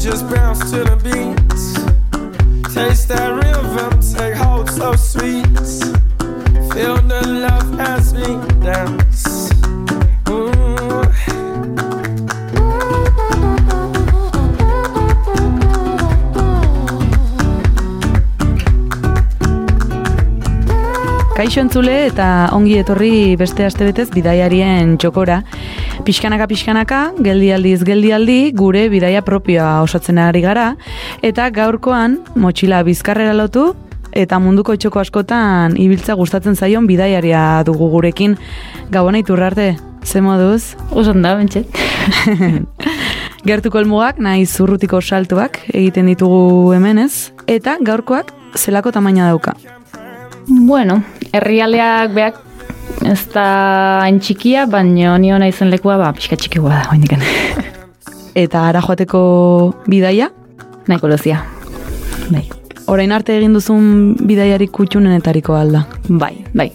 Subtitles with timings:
[0.00, 1.36] Just bounce to the beat.
[2.74, 5.44] Taste that rhythm, take hold so sweet.
[6.72, 8.24] Feel the love as we
[8.64, 9.50] dance.
[21.36, 25.38] Kaixo entzule eta ongi etorri beste astebetez bidaiarien txokora.
[26.10, 30.72] Pixkanaka pixkanaka, geldialdiz geldialdi, gure bidaia propioa osatzen ari gara,
[31.22, 33.68] eta gaurkoan motxila bizkarrera lotu,
[34.10, 38.34] eta munduko txoko askotan ibiltza gustatzen zaion bidaiaria dugu gurekin.
[38.90, 39.68] Gabona iturrarte,
[40.02, 40.74] ze moduz?
[40.90, 41.70] Osan da, bentset.
[43.46, 49.54] Gertuko elmugak, nahi zurrutiko saltuak egiten ditugu hemenez, eta gaurkoak zelako tamaina dauka.
[50.48, 52.49] bueno, herrialdeak beak
[53.06, 53.44] ez da
[54.02, 57.22] hain txikia, baina nio nahi zen lekua, ba, pixka txikikoa da, hoindiken.
[58.42, 59.20] Eta ara joateko
[59.90, 60.30] bidaia,
[60.88, 61.42] Nahiko lozia.
[62.32, 62.44] Bai,
[62.90, 65.84] orain arte egin duzun bidaiarik kutxunenetariko alda.
[66.08, 66.70] bai, bai.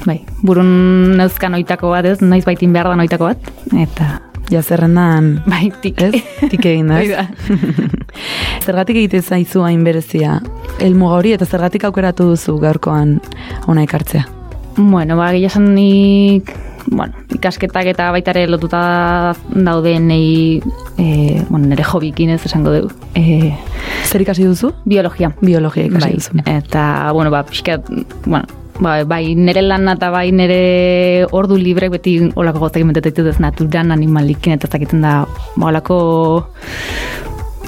[0.00, 0.70] Bai, burun
[1.18, 4.18] neuzkan oitako bat ez, naiz baitin behar da oitako bat, eta
[4.50, 6.00] Ja zerrendan, bai, tik.
[6.02, 6.16] ez?
[6.50, 7.12] Tik egin da, ez?
[8.66, 10.40] Zergatik egite zaizu hain berezia
[10.80, 13.18] helmuga hori eta zergatik aukeratu duzu gaurkoan
[13.68, 14.24] ona ekartzea.
[14.80, 16.50] Bueno, ba, gila esan nik,
[16.88, 20.62] bueno, ikasketak eta baitare lotuta daudenei,
[20.96, 22.94] e, bueno, nire hobikin ez esango dugu.
[23.14, 23.52] E,
[24.08, 24.72] Zer ikasi duzu?
[24.88, 25.34] biologia.
[25.40, 26.14] Biologia ikasi bai.
[26.16, 26.40] duzu.
[26.48, 27.92] Eta, bueno, ba, pixkat,
[28.24, 28.48] bueno,
[28.80, 33.40] ba, bai nire lana eta bai nire ordu libre beti olako gozak imentetu ditut ez
[33.40, 35.26] naturan animalikin eta ez dakiten da
[35.56, 35.98] ba, olako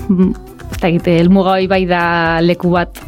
[0.09, 0.33] mm,
[0.73, 3.03] ez dakite, elmuga bai da leku bat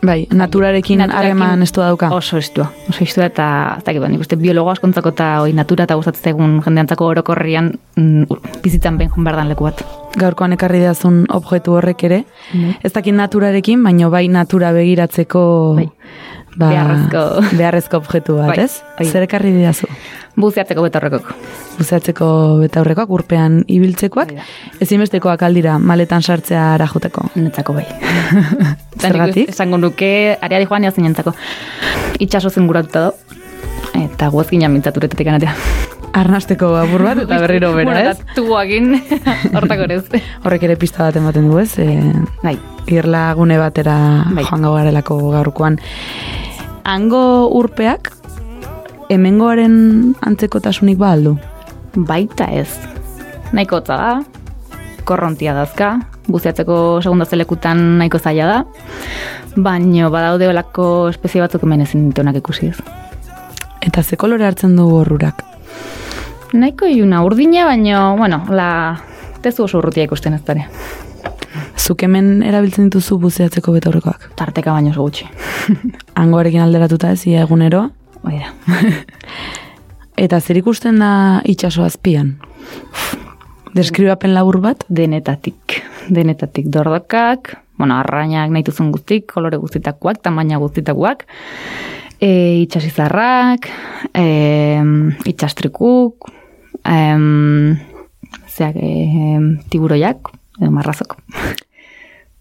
[0.00, 2.08] Bai, naturarekin Naturarekin harreman estu dauka.
[2.16, 3.46] oso estua, oso estua eta
[3.78, 7.72] ez dakit, ba, nik uste biologo askontzako eta hori natura eta gustatzen zaigun jendeantzako orokorrian
[7.96, 9.84] mm, bizitzan behin joan behar dan leku bat.
[10.16, 12.22] Gaurkoan ekarri dazun objektu horrek ere.
[12.52, 12.78] Bai.
[12.82, 15.44] Ez dakit naturarekin, baino bai natura begiratzeko
[15.76, 15.90] Bai.
[16.56, 17.56] Ba, Beharrezko.
[17.56, 18.82] beharrezko objektu bat, Bai, ez?
[18.98, 19.06] bai.
[19.06, 19.86] Zer ekarri didazu?
[20.40, 21.30] Buzeatzeko betorrekok.
[21.78, 22.26] Buzeatzeko
[22.62, 24.44] betaurrekoak, urpean ibiltzekoak, da.
[24.80, 27.28] ezinbestekoak aldira maletan sartzea arajuteko.
[27.36, 27.86] Netzako bai.
[29.02, 29.50] Zergatik?
[29.52, 31.34] Esango nuke, areari joan jazin jentzako.
[32.20, 33.14] Itxaso zenguratuta do.
[34.00, 35.54] Eta guazkina mintzaturetetik anatea.
[36.12, 38.18] Arnasteko apur bat eta berriro bera, bueno, ez?
[38.18, 38.94] eta tuboakin,
[39.56, 40.22] hortako ere ez.
[40.44, 41.76] Horrek ere pista bat ematen du, ez?
[41.78, 41.86] E,
[42.42, 42.56] Bai,
[42.90, 44.44] irla gune batera Bai.
[44.48, 45.78] joango garelako gaurkoan.
[46.84, 47.22] Hango
[47.54, 48.10] urpeak,
[49.10, 51.36] hemengoaren antzekotasunik ba aldu?
[51.94, 52.68] baita ez.
[53.52, 54.10] Nahiko hotza da,
[55.04, 55.96] korrontia dazka,
[56.30, 58.58] buzeatzeko segunda zelekutan nahiko zaila da,
[59.56, 62.78] baino badaude olako espezie batzuk hemen ezin dituenak ikusi ez.
[63.82, 65.42] Eta ze kolore hartzen du horrurak?
[66.52, 68.98] Nahiko iluna urdina, baino, bueno, la
[69.42, 70.66] tezu oso urrutia ikusten ez dara.
[71.78, 74.30] Zuk hemen erabiltzen dituzu buzeatzeko betaurrekoak.
[74.38, 75.28] Tarteka baino oso gutxi.
[76.20, 77.86] Hangoarekin alderatuta ez, ia egunero.
[78.26, 78.52] Hoi da.
[80.24, 81.12] Eta zer ikusten da
[81.48, 82.34] itxaso azpian?
[83.74, 84.84] Deskribapen labur bat?
[84.88, 85.80] denetatik.
[86.10, 91.22] Denetatik dordokak, bueno, arrainak nahi duzun guztik, kolore guztitakoak, tamaina guztitakoak,
[92.20, 93.66] e, itxasizarrak,
[94.14, 94.78] e,
[95.24, 96.28] itxastrikuk,
[96.84, 97.80] em,
[98.46, 99.38] zeak, e,
[99.72, 100.30] tiburoiak,
[100.60, 101.16] edo marrazok.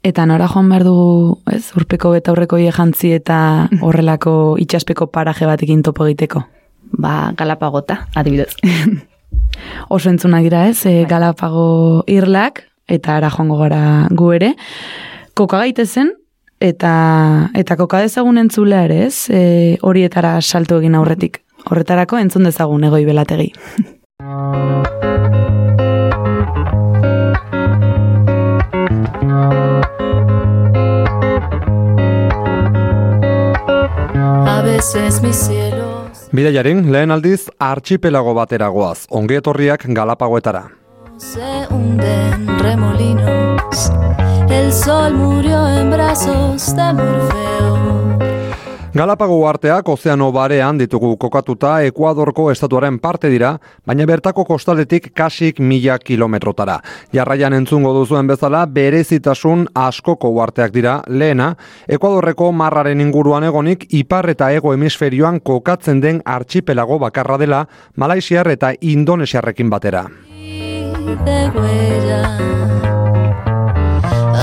[0.03, 6.06] Eta nora joan behar dugu, ez, urpeko betaurreko jantzi eta horrelako itxaspeko paraje batekin topo
[6.06, 6.44] egiteko.
[6.91, 8.56] Ba, galapagota, adibidez.
[9.89, 14.56] Oso entzuna dira ez, e, Galapago irlak, eta ara joango gara gu ere.
[15.38, 16.13] Koka gaitezen,
[16.59, 21.41] eta, eta koka dezagun entzulea ere ez, e, horietara saltu egin aurretik.
[21.69, 23.53] Horretarako entzun dezagun egoi belategi.
[34.50, 35.89] A veces mis cielos
[36.31, 40.67] Bidaiarin, lehen aldiz, archipelago bateragoaz, ongi etorriak Galapagoetara.
[41.17, 43.91] se hunden remolinos.
[44.50, 47.50] El sol murió en brazos de Morfeo.
[48.92, 53.51] Galapago uarteak ozeano barean ditugu kokatuta Ekuadorko estatuaren parte dira,
[53.86, 56.80] baina bertako kostaletik kasik mila kilometrotara.
[57.13, 61.54] Jarraian entzungo duzuen bezala, berezitasun askoko uarteak dira, lehena,
[61.88, 68.74] Ekuadorreko marraren inguruan egonik, ipar eta ego hemisferioan kokatzen den archipelago bakarra dela, Malaisiar eta
[68.81, 70.07] Indonesiarrekin batera.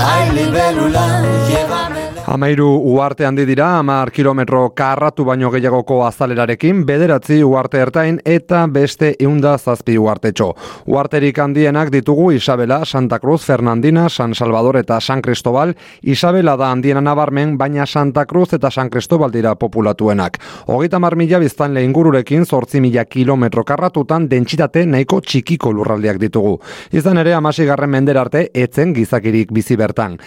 [0.09, 1.86] Ay, libélula, lleva
[2.27, 9.13] Amairu uarte handi dira, amar kilometro karratu baino gehiagoko azalerarekin, bederatzi uarte ertain eta beste
[9.23, 10.49] eunda zazpi uartetxo.
[10.91, 15.71] Uarterik handienak ditugu Isabela, Santa Cruz, Fernandina, San Salvador eta San Cristobal.
[16.01, 20.37] Isabela da handiena nabarmen, baina Santa Cruz eta San Cristobal dira populatuenak.
[20.67, 26.57] Hogeita mar mila biztanle ingururekin zortzi mila kilometro karratutan dentsitate nahiko txikiko lurraldeak ditugu.
[26.91, 30.19] Izan ere, amasigarren mender arte, etzen gizakirik bizi bertan.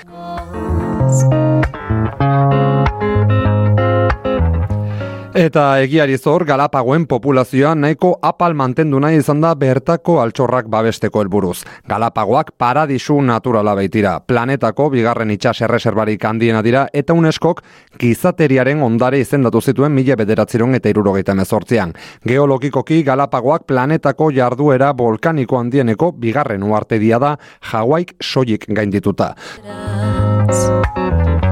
[5.40, 11.62] Eta egiari zor, Galapagoen populazioa nahiko apal mantendu nahi izan da bertako altxorrak babesteko helburuz.
[11.88, 14.18] Galapagoak paradisu naturala baitira.
[14.20, 17.62] Planetako bigarren itxas erreserbarik handiena dira eta UNESCOk
[18.02, 21.94] gizateriaren ondare izendatu zituen mila bederatziron eta irurogeita mezortzian.
[22.26, 27.36] Geologikoki Galapagoak planetako jarduera volkaniko handieneko bigarren uartedia da
[27.70, 29.36] Hawaik soilik gaindituta.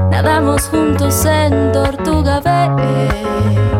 [0.09, 3.78] Nadamos juntos en Tortuga Bay.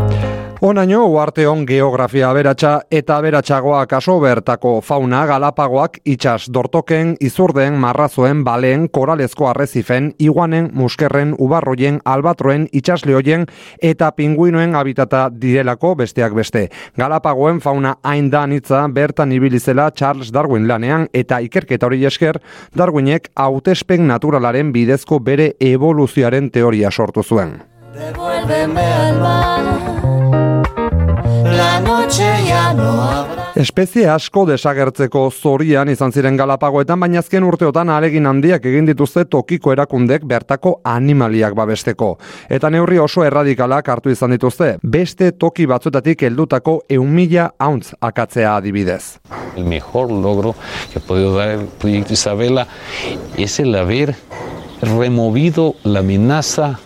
[0.62, 8.42] Onaino, uarte on geografia aberatsa eta aberatsagoa kaso bertako fauna galapagoak itxas dortoken, izurden, marrazoen,
[8.44, 13.46] balen, koralezko arrezifen, iguanen, muskerren, ubarroien, albatroen, itxasleoien
[13.82, 16.66] eta pinguinoen habitata direlako besteak beste.
[17.00, 22.42] Galapagoen fauna hain da anitza bertan ibilizela Charles Darwin lanean eta ikerketa hori esker
[22.76, 27.62] Darwinek hautespen naturalaren bidezko bere evoluzioaren teoria sortu zuen.
[27.96, 29.99] Devuélveme al mar.
[33.58, 39.74] Espezie asko desagertzeko zorian izan ziren Galapagoetan, baina azken urteotan alegin handiak egin dituzte tokiko
[39.74, 42.12] erakundek bertako animaliak babesteko.
[42.50, 48.56] Eta neurri oso erradikalak hartu izan dituzte, beste toki batzuetatik heldutako eun mila hauntz akatzea
[48.60, 49.18] adibidez.
[49.56, 50.54] El mejor logro
[50.94, 52.68] que ha podido dar el proyecto Isabela
[53.36, 54.14] es el haber
[54.84, 56.78] removido la amenaza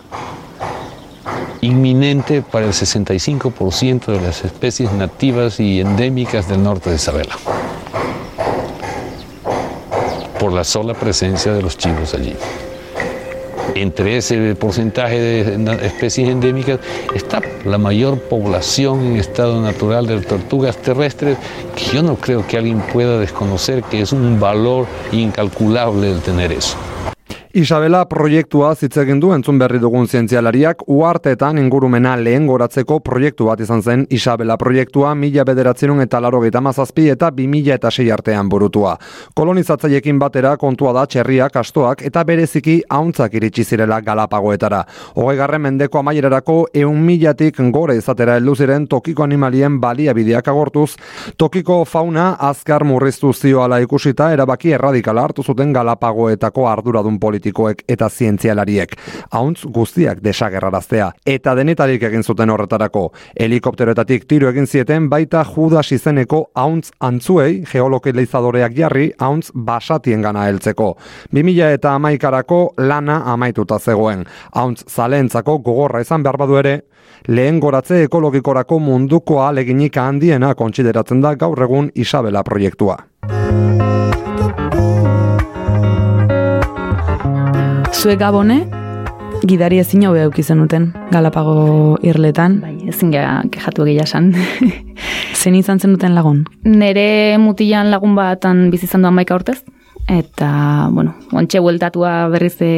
[1.60, 7.36] inminente para el 65% de las especies nativas y endémicas del norte de Isabela.
[10.38, 12.34] Por la sola presencia de los chivos allí.
[13.74, 16.78] Entre ese porcentaje de especies endémicas
[17.14, 21.38] está la mayor población en estado natural de tortugas terrestres,
[21.74, 26.52] que yo no creo que alguien pueda desconocer que es un valor incalculable el tener
[26.52, 26.76] eso.
[27.54, 33.60] Isabela proiektua hitz egin du entzun berri dugun zientzialariak uarteetan ingurumena lehen goratzeko proiektu bat
[33.62, 38.48] izan zen Isabela proiektua mila bederatzerun eta larogeita mazazpi eta bi mila eta sei artean
[38.50, 38.96] burutua.
[39.38, 44.82] Kolonizatzaiekin batera kontua da txerriak, astoak eta bereziki hauntzak iritsi zirela galapagoetara.
[45.14, 50.96] Hogeigarren mendeko amaierarako eun milatik gora izatera heldu ziren tokiko animalien baliabideak agortuz,
[51.36, 58.94] tokiko fauna azkar murriztu zioala ikusita erabaki erradikala hartu zuten galapagoetako arduradun politikoek eta zientzialariek.
[59.30, 61.12] Hauntz guztiak desagerraraztea.
[61.26, 63.12] Eta denetarik egin zuten horretarako.
[63.40, 70.96] Helikopteroetatik tiro egin zieten baita Judas izeneko hauntz antzuei geolokalizadoreak jarri hauntz basatien gana heltzeko.
[71.32, 74.24] 2000 eta amaikarako lana amaituta zegoen.
[74.54, 76.80] Hauntz zalentzako gogorra izan behar badu ere,
[77.28, 82.98] lehen goratze ekologikorako munduko aleginik handiena kontsideratzen da gaur egun Isabela proiektua.
[87.94, 88.56] Zuek gabone,
[89.46, 92.58] gidari ezin hobe auki zenuten Galapago irletan.
[92.64, 94.32] Bai, ezin gara kejatu egia esan.
[95.40, 96.42] Zen izan zenuten lagun?
[96.66, 99.60] Nere mutilan lagun batan bizi izan duan maika urtez,
[100.10, 100.50] eta,
[100.90, 102.72] bueno, ontxe bueltatua berriz e,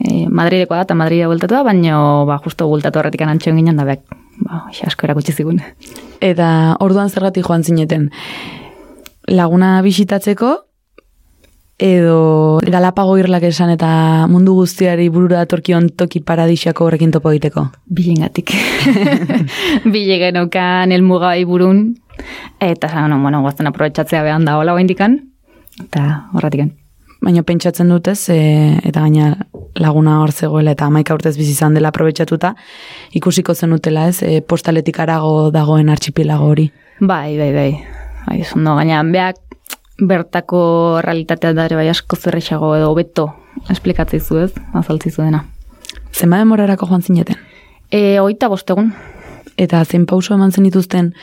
[0.00, 1.98] e, Madridekoa da, eta Madride bueltatua, baina,
[2.28, 4.04] ba, justo bueltatu horretik antxoen ginen da, beak,
[4.42, 5.62] ba, asko erakutsi zigun.
[6.20, 8.10] Eta orduan zergatik joan zineten.
[9.28, 10.54] Laguna bisitatzeko,
[11.78, 17.68] edo Galapago irlak esan eta mundu guztiari burura datorkion toki paradisako horrekin topo egiteko.
[17.86, 18.50] Bilengatik.
[19.94, 21.94] Bile geneukan elmuga burun,
[22.60, 25.20] eta, no, bueno, guazten aprobetsatzea behan da hola indikan,
[25.80, 26.74] eta horretikan.
[27.22, 29.32] Baina pentsatzen dutez, e, eta gaina
[29.78, 32.54] laguna hor zegoela eta amaika urtez bizi izan dela aprobetsatuta,
[33.18, 36.68] ikusiko zenutela ez, e, postaletik arago dagoen artxipilago hori.
[37.00, 37.70] Bai, bai, bai.
[38.28, 39.47] Bai, ondo, gaina, beak
[39.98, 43.28] bertako realitatea da ere bai asko zerrexago edo hobeto
[43.70, 45.44] esplikatzei zu ez, azaltzi zu dena.
[46.14, 47.36] Zenba demorarako joan zineten?
[47.90, 48.92] E, oita bostegun.
[49.58, 51.14] Eta zein pauso eman zen dituzten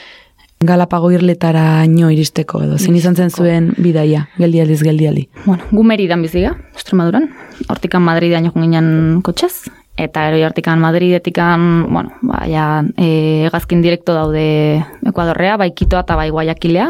[0.65, 5.25] Galapago irletara ino iristeko edo, zein izan zen zuen bidaia, geldialdiz geldialdi.
[5.44, 7.27] Bueno, gu Meridan biziga, Extremaduran.
[7.70, 8.88] Hortikan Madridean jokun ginen
[9.22, 9.67] kotxez.
[10.00, 16.17] Eta ero hortikan Madridetikan, bueno, ba, ja, e, gazkin direkto daude Ekuadorrea, bai Kitoa eta
[16.20, 16.89] bai Guayaquilea.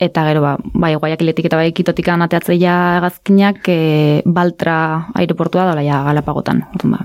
[0.00, 6.02] Eta gero, ba, bai Guayaquiletik eta bai Kitotik ateatzea gazkinak e, Baltra aireportua daula ja
[6.06, 6.64] Galapagotan.
[6.72, 7.04] Orduan, ba,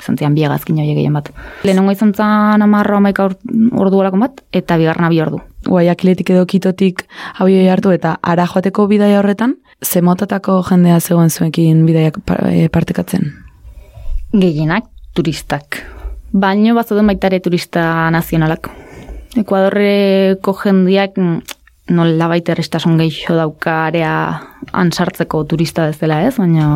[0.00, 1.30] izan zian bi gazkin horiek gehien bat.
[1.64, 3.30] Lehenengo izan zan amarro amaika
[3.72, 5.40] ordu olako bat, eta bigarna bi ordu.
[5.64, 7.06] Guayakiletik edo kitotik
[7.40, 12.68] abioi hartu eta ara joateko bidaia horretan, ze motatako jendea zegoen zuekin bidaiak pa- e,
[12.68, 13.32] partekatzen.
[14.36, 14.84] Gehienak
[15.14, 15.80] turistak.
[16.32, 18.68] Baino bat zauden baita ere turista nazionalak.
[19.38, 21.40] Ekuadorreko jendiak mm,
[21.92, 24.12] nola baita errestasun gehiago dauka area
[24.72, 26.66] ansartzeko turista bezala ez, baina,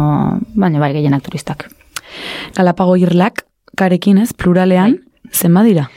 [0.54, 1.68] baina bai gehienak turistak.
[2.56, 3.46] Galapago irlak,
[3.78, 4.98] karekin ez, pluralean,
[5.32, 5.88] zenba dira?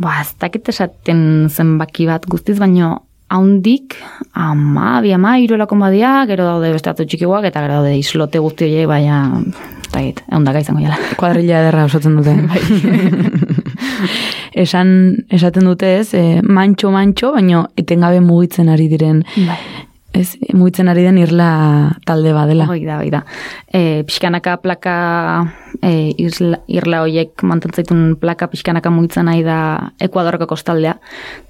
[0.00, 3.00] Ba, ez dakit esaten zenbaki bat guztiz, baino
[3.30, 3.96] haundik,
[4.34, 8.88] ama, bi ama, irolako badia, gero daude beste txikiguak, eta gero daude islote guzti horiek,
[8.90, 10.98] baina, ez dakit, eundaka izango jala.
[11.18, 12.34] Kuadrilla ederra osatzen dute.
[14.52, 19.58] Esan, esaten dute ez, e, mantxo mantxo, baino etengabe mugitzen ari diren, Bai.
[20.18, 21.50] ez, mugitzen ari den irla
[22.06, 22.66] talde badela.
[22.70, 23.22] Hoi da, hoi da.
[23.66, 24.94] E, pixkanaka plaka,
[25.78, 29.60] e, irla, irla hoiek mantentzaitun plaka pixkanaka mugitzen nahi da
[30.02, 30.96] Ekuadorko kostaldea.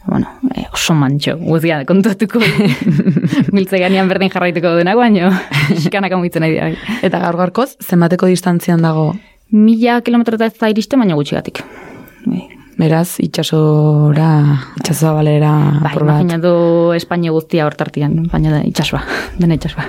[0.07, 2.45] Bueno, e, oso mantxo, guzia kontuatuko.
[3.57, 5.33] Miltze ganean berdin jarraituko denak, baino
[5.73, 6.69] pixkanaka mugitzen nahi da.
[6.69, 7.01] bai.
[7.09, 9.13] Eta gaur gaurkoz, zenbateko distantzian dago,
[9.51, 11.65] Mila kilometro ez da iriste, baina gutxigatik.
[12.81, 14.31] Beraz, itxasora,
[14.81, 15.51] itxasoa balera,
[15.83, 16.23] Bai, apur bat.
[16.23, 16.53] imaginatu
[16.97, 19.03] Espainia guztia hortartian, baina da itxasua,
[19.41, 19.85] dena itxasua.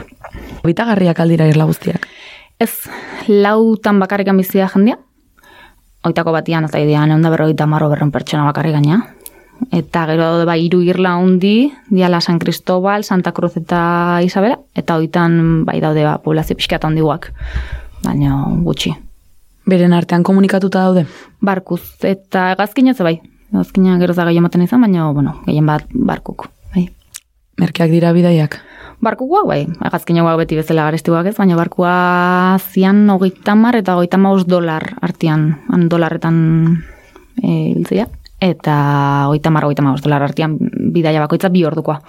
[0.65, 2.07] Bitagarriak aldira irla guztiak.
[2.59, 2.73] Ez,
[3.29, 4.97] lautan bakarrikan bizia jendia.
[6.03, 8.99] Oitako batian, ez da idea, neunda berrogeita marro berren pertsona bakarrik gaina.
[9.71, 14.97] Eta gero daude bai hiru irla hundi, diala San Cristobal, Santa Cruz eta Isabela, eta
[14.97, 17.29] oitan bai daude ba, poblazio pixka eta handiguak,
[18.03, 18.95] baina gutxi.
[19.69, 21.05] Beren artean komunikatuta daude.
[21.41, 23.19] Barkuz, eta gazkina ze bai,
[23.53, 26.87] gazkina gero da gehien baten izan, baina, bueno, gehien bat barkuk, bai.
[27.61, 28.57] Merkeak dira bidaiak.
[29.01, 31.93] Barkukoak, bai, agazkinagoak beti bezala garestikoak ez, baina barkua
[32.73, 36.37] zian hogeita mar eta hogeita maus dolar artian, han dolarretan
[37.41, 38.07] e, biltzea,
[38.41, 38.75] eta
[39.29, 40.57] hogeita mar, hogeita maus dolar artian
[40.93, 41.99] bidaia bakoitza bi ordukoa.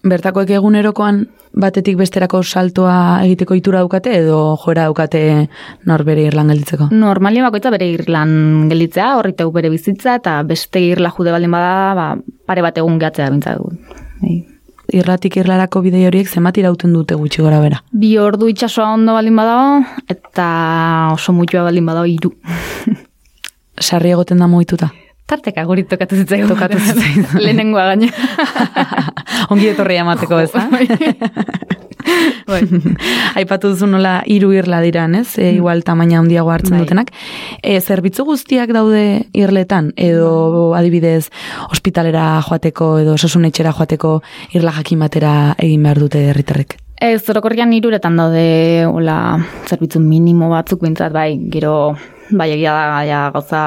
[0.00, 1.26] Bertakoek egunerokoan
[1.60, 5.22] batetik besterako saltoa egiteko itura daukate edo joera daukate
[5.90, 6.88] norbere irlan gelditzeko.
[6.94, 12.06] Normalia bakoitza bere irlan gelditzea, horriteu bere bizitza, eta beste irla jude baldin bada, ba,
[12.46, 13.74] pare bat egun gehatzea bintza du.
[14.22, 14.38] Bai.
[14.90, 17.82] Irlatik irlarako bidei horiek zenbat irauten dute gutxi gora bera.
[17.92, 20.48] Bi ordu itsasoa ondo baldin badago, eta
[21.12, 22.32] oso mutua baldin badago hiru.
[23.86, 24.90] Sarri egoten da mohituta.
[25.30, 26.50] Tarteka guri tokatu zitzaigun.
[26.50, 27.38] Tokatu zitzaigun.
[27.38, 28.10] Lehenengoa gaina.
[29.52, 30.66] Ongi etorria emateko ez da?
[30.72, 32.60] Bai.
[33.38, 35.36] Aipatu duzu nola hiru irla diran, ez?
[35.38, 36.82] E, igual tamaina handiago hartzen Bai.
[36.84, 37.12] dutenak.
[37.62, 39.04] E, zerbitzu guztiak daude
[39.36, 41.30] irletan edo adibidez
[41.70, 44.16] ospitalera joateko edo osasun etxera joateko
[44.56, 46.78] irla jakin batera egin behar dute herritarrek.
[47.00, 49.20] Ez, orokorrian hiruretan daude hola,
[49.70, 51.94] zerbitzu minimo batzuk bintzat, bai, gero,
[52.28, 53.62] bai, egia da, ja, gauza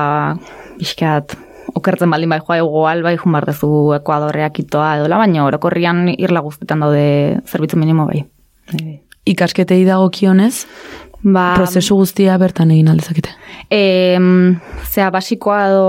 [0.77, 1.34] pixkat,
[1.80, 6.44] okertzen baldin bai joa igual, bai, jun behar dezu Ekuadorreak itoa edola, baina orokorrian irla
[6.46, 8.25] guztetan daude zerbitzu minimo, bai.
[8.74, 9.00] Bai.
[9.34, 10.65] Ikasketei dagokionez,
[11.24, 13.32] Ba, prozesu guztia bertan egin aldezakete.
[13.72, 14.18] E,
[14.84, 15.86] zea, basikoa edo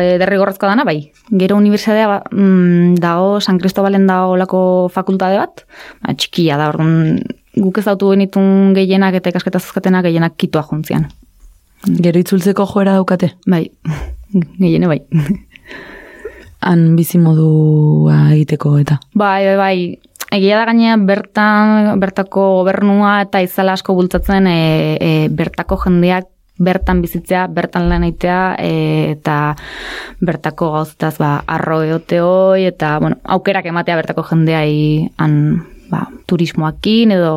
[0.00, 1.10] e, derrigorrezkoa dana, bai.
[1.28, 4.62] Gero unibertsitatea ba, mm, dago, San Cristobalen dago lako
[4.94, 5.66] fakultate bat,
[6.00, 7.20] ba, txikia da, orduan
[7.52, 11.10] guk ez dautu genitun gehienak eta ikasketa zazkatenak gehienak kitoa juntzian.
[11.82, 13.32] Gero itzultzeko joera daukate.
[13.46, 13.64] Bai,
[14.60, 15.00] gehiene bai.
[16.62, 19.00] Han bizimodua egiteko eta.
[19.18, 19.76] Bai, bai, bai.
[20.32, 24.60] Egia da gainea bertan, bertako gobernua eta izala asko bultzatzen e,
[24.96, 26.30] e, bertako jendeak
[26.62, 28.70] bertan bizitzea, bertan lan egitea e,
[29.16, 29.36] eta
[30.24, 35.36] bertako gauztaz ba, arro eoteoi eta bueno, aukerak ematea bertako jendeai han,
[35.90, 37.34] ba, turismoakin edo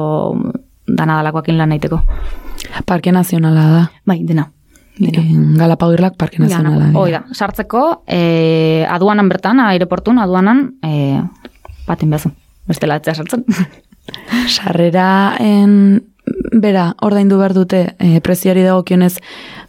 [0.88, 2.04] danadalakoakin lan egiteko.
[2.86, 3.84] Parke nazionala da.
[4.06, 4.50] Bai, dena.
[4.98, 5.22] dena.
[5.22, 6.92] En Galapagirlak parke nazionala.
[6.94, 11.22] Hoi da, sartzeko, e, aduanan bertan, aireportun, aduanan, e,
[11.88, 12.32] baten behazu.
[12.68, 13.46] Bestela etzea sartzen.
[14.56, 16.04] Sarrera en
[16.62, 19.14] bera, ordaindu behar dute e, prezioari dagokionez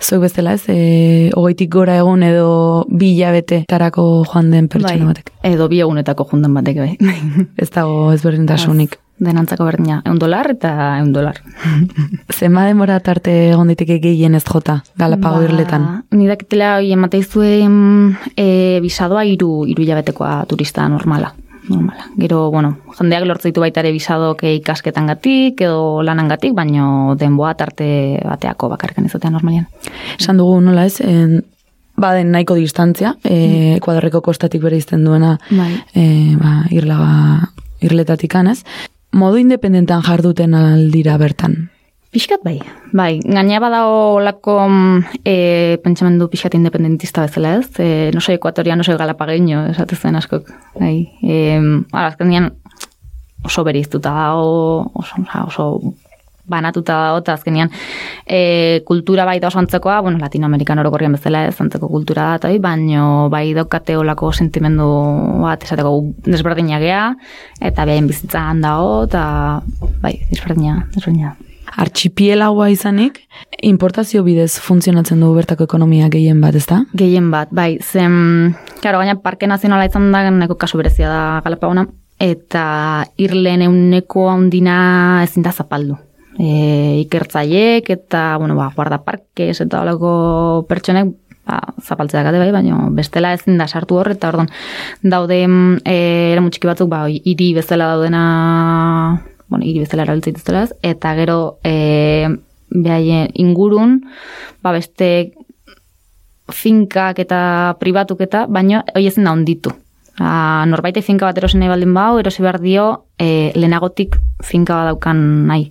[0.00, 5.32] zuek bezala ez, e, hogeitik gora egun edo bi hilabete tarako joan den pertsona batek.
[5.46, 7.16] Edo bi egunetako jundan batek, bai.
[7.62, 8.98] Ez dago ezberdintasunik.
[9.18, 11.40] Denantzako berdina, eun dolar eta eun dolar.
[12.36, 15.86] Zema demora tarte egon daiteke gehien ez jota, Galapago irletan.
[16.12, 21.32] Ni dakitela hoi ematei zuen e, bisadoa iru, iru hilabetekoa turista normala.
[21.66, 22.04] Normala.
[22.20, 27.56] Gero, bueno, jendeak lortzen ditu baita ere bisadok ikasketan gatik, edo lanan gatik, baino denboa
[27.58, 27.88] tarte
[28.22, 29.66] bateako bakarrikan izatea normalian.
[30.20, 31.40] Esan dugu nola ez, en,
[31.96, 35.72] baden nahiko distantzia, e, Ekuadorreko kostatik bere izten duena Bai.
[35.94, 38.60] e, ba, irlaga, irletatik anez.
[39.12, 41.68] Modu independentan jarduten aldira bertan.
[42.16, 42.56] Piskat bai,
[42.96, 44.54] bai, gaina badao lako
[45.20, 50.48] e, pentsamendu pixkat independentista bezala ez, e, no soy ekuatoria, no soy galapageño, esatezen askok,
[50.80, 51.58] bai, e,
[51.92, 52.54] ara, azkenean
[53.44, 55.66] oso beriztuta dago, oso, oso
[56.48, 57.70] banatuta dago, eta azkenean
[58.26, 62.52] e, kultura bai da oso antzekoa, bueno, Latinoamerikan orokorrian bezala ez antzeko kultura da, eta
[62.52, 64.86] bai, baino bai daukate olako sentimendu
[65.42, 67.08] bat, esateko desberdina gea,
[67.60, 69.26] eta behaien bizitza handago, eta
[70.02, 71.36] bai, desberdina, desberdina.
[71.66, 73.18] Archipielagoa izanik,
[73.66, 76.84] importazio bidez funtzionatzen du bertako ekonomia gehien bat, ezta?
[76.96, 81.88] Gehien bat, bai, zen, claro, gaina parke nazionala izan da, neko kasu berezia da Galapagona,
[82.22, 84.76] eta irlen euneko handina
[85.26, 85.98] ezin da zapaldu.
[86.38, 91.14] E, ikertzaiek eta, bueno, ba, guarda parkes eta olako pertsonek
[91.46, 94.50] ba, zapaltzea gade bai, baina bestela ezin da sartu hor, eta orduan
[95.02, 95.96] daude e,
[96.34, 98.24] era txiki batzuk, ba, hiri bezala daudena,
[99.48, 102.28] bueno, hiri bezala ez, eta gero e,
[102.70, 104.02] behaien ingurun,
[104.62, 105.32] ba, beste
[106.52, 109.72] finkak eta pribatuk eta, baino hoi ezin da onditu.
[110.16, 112.86] A, norbaite finka bat erosi nahi baldin bau, erosi behar dio
[113.18, 115.70] e, lehenagotik finka bat daukan nahi.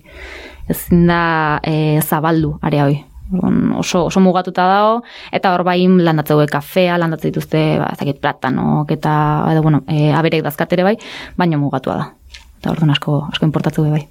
[0.68, 2.88] Ezin da e, zabaldu area.
[3.32, 5.00] Orduan, Oso, oso mugatuta dago,
[5.34, 9.14] eta hor bai landatzeu kafea, landatzen dituzte, ba, ez dakit platanok, eta,
[9.50, 10.94] edo, bueno, e, aberek dazkatere bai,
[11.36, 12.06] baino mugatua da.
[12.60, 14.04] Eta orduan asko, asko importatu be bai.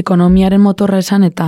[0.00, 1.46] Ekonomiaren motorra esan eta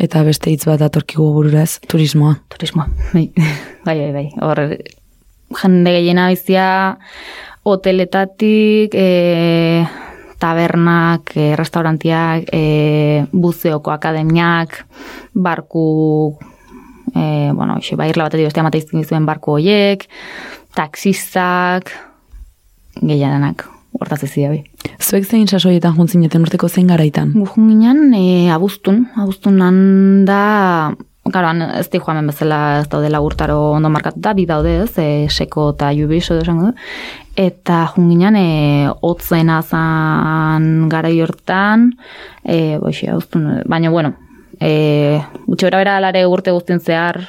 [0.00, 2.34] eta beste hitz bat atorkigu burura ez, turismoa.
[2.52, 3.28] Turismoa, bai,
[3.86, 4.26] bai, bai, bai.
[4.44, 4.64] Hor,
[5.62, 6.68] jende gehiena bizia
[7.68, 9.86] hoteletatik, e,
[10.38, 14.84] tabernak, e, restaurantiak, e, buzeoko akademiak,
[15.34, 16.38] barku,
[17.14, 20.06] e, bueno, xe, ba, irla batetik bestea mateizten dizuen barku hoiek,
[20.78, 21.90] taxistak,
[23.02, 23.66] gehienak,
[23.98, 24.62] hortaz ez dira, bai.
[25.02, 27.34] Zuek zein sasoietan juntzineten urteko zein garaitan?
[27.34, 29.58] Gujun ginen, e, abuztun, abuztun
[30.26, 30.94] da,
[31.34, 35.70] Han ez di joamen bezala ez daudela urtaro ondo markatuta, bi daude ez, e, seko
[35.74, 36.72] eta jubiso esango du.
[37.36, 41.92] Eta junginan, e, otzena zan gara hortan,
[42.44, 44.14] e, boixi, abuztun, baina, bueno,
[44.60, 47.20] e, gutxe bera bera alare urte guztien zehar,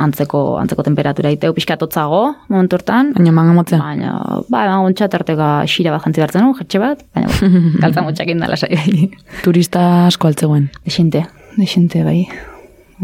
[0.00, 3.12] antzeko, antzeko temperatura iteu pixkat hotzago momentu hortan.
[3.16, 3.80] Baina manga motzea.
[3.82, 4.14] Baina,
[4.48, 6.54] ba, eman gontxa tarteka xira bat jantzi bertzen, no?
[6.60, 9.10] jertxe bat, baina, bueno, galtza motxak indala sai.
[9.44, 10.70] Turista asko altzegoen.
[10.84, 11.26] Dexente,
[11.58, 12.20] dexente, bai.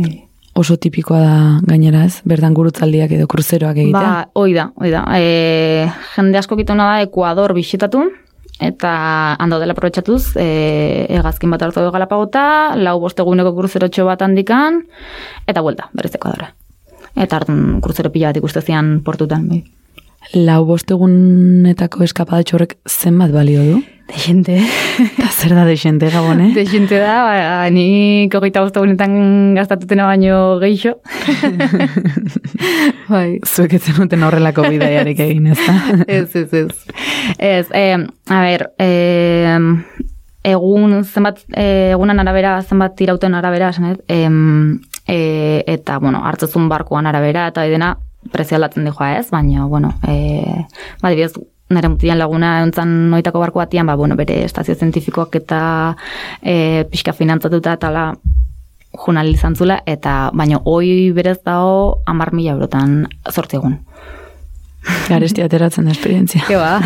[0.02, 0.16] Bai.
[0.60, 1.34] Oso tipikoa da
[1.68, 4.00] gainera ez, bertan gurutzaldiak edo kruzeroak egitea.
[4.00, 5.04] Ba, hoi da, hoi da.
[5.14, 5.86] E,
[6.16, 8.02] jende asko kituna da Ekuador bisitatu,
[8.60, 8.92] eta
[9.40, 12.44] hando dela aprobetxatuz, e, egazkin bat hartu galapagota,
[12.76, 14.82] lau bosteguneko kruzerotxo bat handikan,
[15.46, 16.50] eta buelta, berez Ekuadora.
[17.14, 19.48] Eta hartun kruzero pila bat ikuste zian portutan.
[19.48, 19.62] Bai.
[20.36, 23.80] Lau bostegunetako eskapadatxo horrek zenbat balio du?
[24.10, 24.56] Dexente.
[25.02, 26.50] Eta zer da desente gabon, eh?
[26.54, 30.96] Dexente da, ba, ni kogeita bostegunetan gastatutena baino geixo.
[33.12, 33.38] bai.
[33.46, 35.76] Zuek ez zenuten horrelako bidaiarik egin, ez da?
[36.18, 36.84] ez, ez, ez.
[37.38, 37.96] Ez, eh,
[38.30, 39.56] a ber, eh,
[40.50, 46.68] egun zenbat, eh, egunan arabera, zenbat irauten arabera, esan ez, em, eh, eta, bueno, hartzezun
[46.68, 47.96] barkuan arabera, eta dena
[48.32, 50.66] prezio aldatzen dijoa ez, baina, bueno, eh,
[51.02, 51.32] badibidez,
[51.70, 55.60] nire mutian laguna euntzan noitako barku batian, ba, bueno, bere estazio zientifikoak eta
[56.42, 58.06] e, pixka finantzatuta eta la
[59.04, 63.78] junal izan zula, eta baina hoi berez dago amar mila eurotan sortzi egun.
[65.06, 66.42] Garesti ateratzen da esperientzia.
[66.48, 66.80] Ke ba?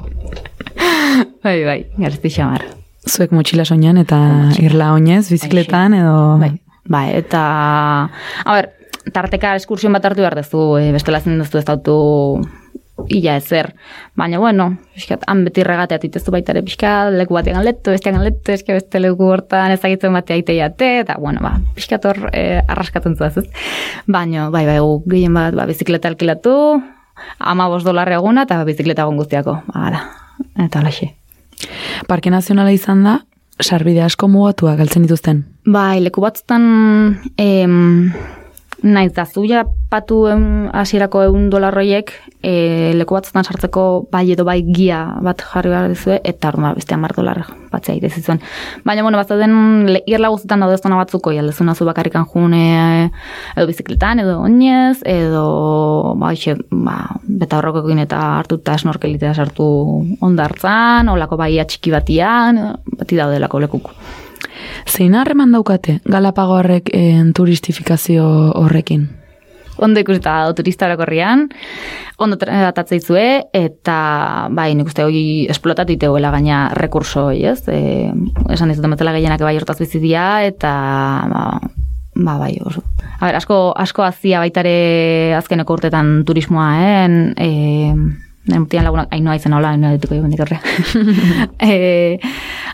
[1.44, 2.64] bai, bai, garesti xamar.
[3.08, 4.18] Zuek motxila soinan eta
[4.60, 6.16] irla oinez, bizikletan edo...
[6.40, 6.54] Bai,
[6.88, 7.42] bai, eta...
[8.08, 8.70] A ber,
[9.12, 11.96] tarteka eskursion bat hartu behar dezu, e, bestela zen dezu ez dautu
[13.08, 13.74] illa ezer.
[14.18, 18.52] Baina, bueno, pixkat, han beti regateat itezu baita ere pixkat, leku batean letu, bestean letu,
[18.52, 23.16] eske beste leku hortan ezagitzen batea aite jate, eta, bueno, ba, pixkat hor eh, arraskatzen
[23.16, 23.46] zuaz, ez?
[24.06, 26.54] Baina, bai, bai, gu, gehien bat, ba, bizikleta alkilatu,
[27.38, 30.04] ama bost dolar eguna, eta bizikleta egon guztiako, ba, gara,
[30.66, 31.14] eta alaxe.
[32.08, 33.20] Parke Nazionala izan da,
[33.60, 35.44] sarbide asko mugatua galtzen dituzten.
[35.68, 36.62] Bai, leku batzutan
[37.36, 38.12] em,
[38.82, 40.22] Naiz da zuia patu
[40.72, 42.12] hasierako egun dolarroiek
[42.42, 46.94] e, leku batzutan sartzeko bai edo bai gia bat jarri behar dizue, eta orduan beste
[46.94, 48.40] hamar dolar batzea ite zuen.
[48.84, 52.62] Baina, bueno, bazauden le- irla guztetan daude zona batzuko, jaldezuna zu bakarrikan june
[53.04, 53.10] e,
[53.56, 59.66] edo bizikletan, edo oinez, edo, ba, hoxe, ba, beta horrokekin eta hartuta snorkelitea sartu
[60.20, 62.62] ondartzan, olako bai txiki batian,
[62.96, 63.90] bati daudelako lekuko.
[64.88, 68.26] Zein harreman daukate Galapagoarrek en turistifikazio
[68.58, 69.08] horrekin?
[69.80, 71.48] ondo ikusita dago turista orokorrian,
[72.20, 73.26] ondo tratatzeitzue,
[73.56, 73.96] eta
[74.56, 77.62] bai, nik uste hori esplotatu iteguela gaina rekurso ez?
[77.72, 78.10] E,
[78.52, 80.72] esan dizuten betela gehienak bai hortaz bizi dira, eta
[81.32, 81.44] ba,
[82.14, 82.84] ba bai, oso.
[83.18, 87.06] A ber, asko, asko azia baitare azkeneko urtetan turismoa, eh?
[87.40, 87.50] E,
[88.48, 90.60] Nemutian lagunak, ainoa izan hola, ainoa dituko jo bendik horrea.
[91.60, 92.16] e,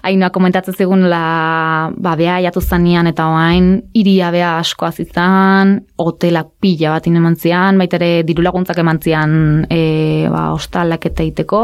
[0.06, 6.52] ainoa komentatzen zigun la, ba, bea jatu zanean eta oain, iria bea asko azizan, hotelak
[6.62, 9.32] pila bat eman zian, baita ere diru laguntzak eman zian
[9.66, 11.62] e, ba, ostalak eta iteko,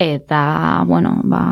[0.00, 0.40] eta,
[0.88, 1.44] bueno, ba,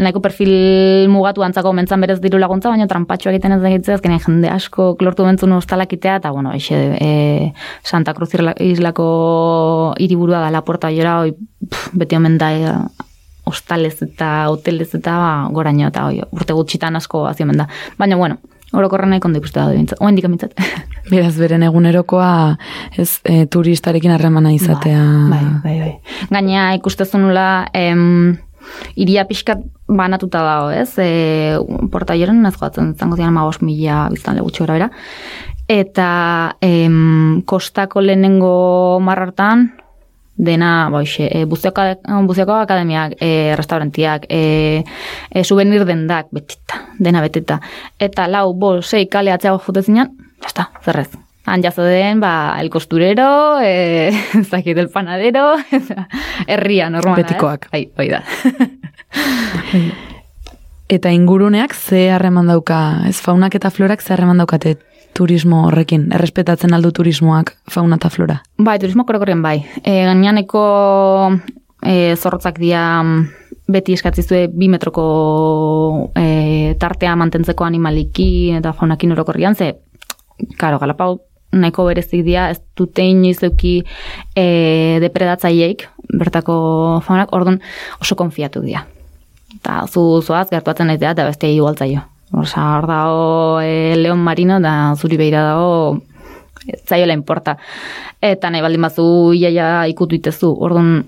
[0.00, 4.50] nahiko perfil mugatu antzako mentzan berez diru laguntza, baina trampatxo egiten ez egitzea, azkenean jende
[4.52, 7.52] asko klortu bentzun ostalakitea, eta bueno, eixe, e,
[7.84, 11.34] Santa Cruz islako hiriburua da la puerta jora, oi,
[11.68, 12.76] pff, beti omen da e,
[13.50, 17.68] hostalez eta hotelez eta ba, goraino, eta oi, urte gutxitan asko hazi omen da.
[17.98, 18.38] Baina, bueno,
[18.72, 20.54] orokorren nahi kondo ikuste da bintzat, oen dikamintzat.
[21.10, 22.30] Beraz, beren egunerokoa
[23.00, 25.00] ez e, turistarekin harremana izatea.
[25.30, 25.92] Bai, bai, bai.
[26.30, 28.36] Gaina ikustezunula, em,
[28.96, 30.92] iria pixkat banatuta dago, ez?
[30.98, 31.58] E,
[31.92, 34.90] porta joren ez joatzen, zango zian ma mila biztan legutxo gara bera.
[35.70, 39.68] Eta em, kostako lehenengo marrartan,
[40.40, 41.84] dena, boixe, e, buzioko,
[42.26, 44.84] buzioko akademiak, e, restaurantiak, e,
[45.30, 47.60] e, souvenir dendak, betita, dena beteta.
[47.98, 51.29] Eta lau, bo, sei kale atzeago jute zinean, jazta, zerrez.
[51.46, 54.08] Han jazo den, ba, el costurero, e,
[54.40, 55.54] ez dakit, el panadero,
[56.46, 57.66] herria, normala, Betikoak.
[57.66, 57.68] Eh?
[57.72, 58.22] Bai, hoi da.
[60.90, 64.74] Eta inguruneak ze harreman dauka, ez faunak eta florak ze harreman daukate
[65.14, 68.40] turismo horrekin, errespetatzen aldu turismoak fauna eta flora.
[68.58, 69.60] Bai, turismo korokorren bai.
[69.84, 70.64] E, gainaneko
[71.86, 73.22] e, zorrotzak dira mm,
[73.70, 79.76] beti eskatzizue bi metroko e, tartea mantentzeko animaliki eta faunakin orokorrian, ze,
[80.58, 81.20] karo, galapau
[81.52, 83.80] nahiko berezik dira, ez dute inoiz euki
[84.38, 85.88] e, depredatzaileik,
[86.20, 86.54] bertako
[87.06, 87.60] faunak, orduan
[88.00, 88.84] oso konfiatu dira.
[89.56, 92.04] Eta zu zoaz gertuatzen nahi eta beste igualtzaio.
[92.30, 95.98] Osa, hor dago e, leon marino, da zuri behira dago
[96.68, 97.56] ez zaiola inporta.
[98.22, 100.52] Eta nahi baldin bazu iaia ikutu itezu.
[100.54, 101.04] Orduan,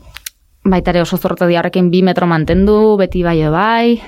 [0.64, 4.00] baitare oso zorrotza di horrekin bi metro mantendu, beti bai bai,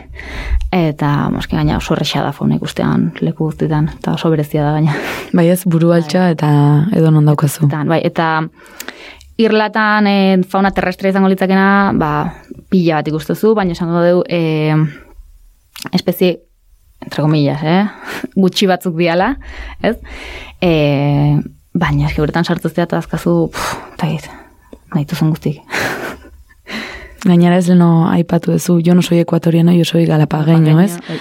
[0.70, 4.94] eta moske gaina oso erresa da fauna ikustean leku guztietan, eta oso berezia da gaina.
[5.32, 6.50] Bai ez, buru altxa eta
[6.94, 7.66] edo non daukazu.
[7.66, 8.28] Eta, bai, eta
[9.36, 12.12] irlatan e, fauna terrestre izango litzakena, ba,
[12.70, 14.74] pila bat ikustezu, baina esango dugu e,
[15.92, 16.38] espezie,
[17.02, 17.82] entre comillas, eh?
[18.46, 19.34] gutxi batzuk diala,
[19.82, 19.96] ez?
[20.62, 20.70] E,
[21.74, 24.30] baina eski horretan sartu zea eta azkazu, pff, eta git,
[24.94, 25.64] nahi guztik.
[27.24, 30.98] Gainera ez leno aipatu duzu, jo no soy ekuatoriano, jo soy galapageño, ez?
[31.08, 31.18] Bai.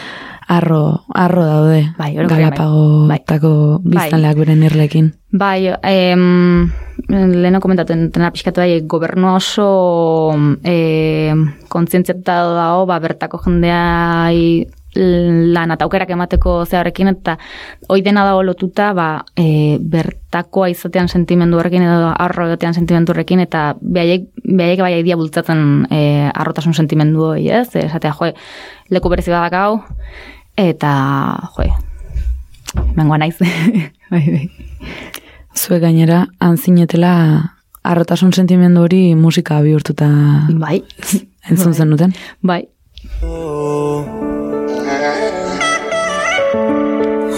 [0.51, 1.93] Arro, arro daude.
[1.97, 2.59] Bai, orokorrean bai.
[2.59, 3.51] Galapagotako
[3.87, 5.13] biztanleak beren irlekin.
[5.31, 6.71] Bai, em,
[7.07, 15.85] leheno komentatu entena pixkatu bai, gobernua oso em, kontzientziatuta dago, ba, bertako jendeai lan eta
[15.85, 17.37] aukerak emateko zeharrekin, eta
[17.89, 23.41] hoi dena dago lotuta, ba, e, bertakoa izatean sentimendu horrekin, edo arro egotean sentimendu horrekin,
[23.43, 26.03] eta behaiek, behaiek bai dia bultzatzen e,
[26.33, 27.69] arrotasun sentimendu hori, ez?
[27.75, 28.33] Esatea, joe,
[28.93, 29.81] leku berezi badakau,
[30.57, 30.93] eta,
[31.57, 31.71] joe,
[32.95, 33.37] mengoa naiz.
[34.13, 34.45] bai, bai.
[35.53, 37.13] Zue gainera, anzinetela
[37.83, 40.09] arrotasun sentimendu hori musika bihurtuta
[40.65, 40.81] Bai.
[41.49, 42.15] entzun zen duten.
[42.41, 42.63] Bai.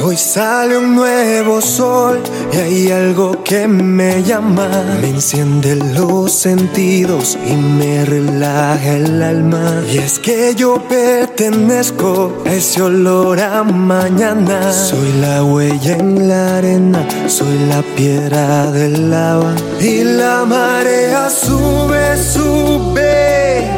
[0.07, 2.21] Hoy sale un nuevo sol
[2.53, 4.69] y hay algo que me llama,
[5.01, 9.81] me enciende los sentidos y me relaja el alma.
[9.91, 14.71] Y es que yo pertenezco a ese olor a mañana.
[14.71, 22.15] Soy la huella en la arena, soy la piedra del lava y la marea sube,
[22.15, 23.71] sube.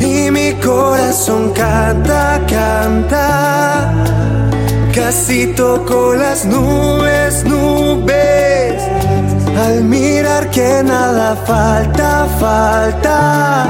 [0.00, 4.15] Y mi corazón canta, canta.
[4.96, 8.82] Casi toco las nubes, nubes.
[9.54, 13.68] Al mirar que nada falta, falta.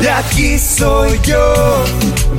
[0.00, 1.84] De aquí soy yo,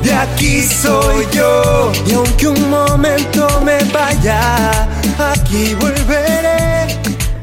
[0.01, 1.91] de aquí soy yo.
[2.07, 4.87] Y aunque un momento me vaya,
[5.31, 6.87] aquí volveré.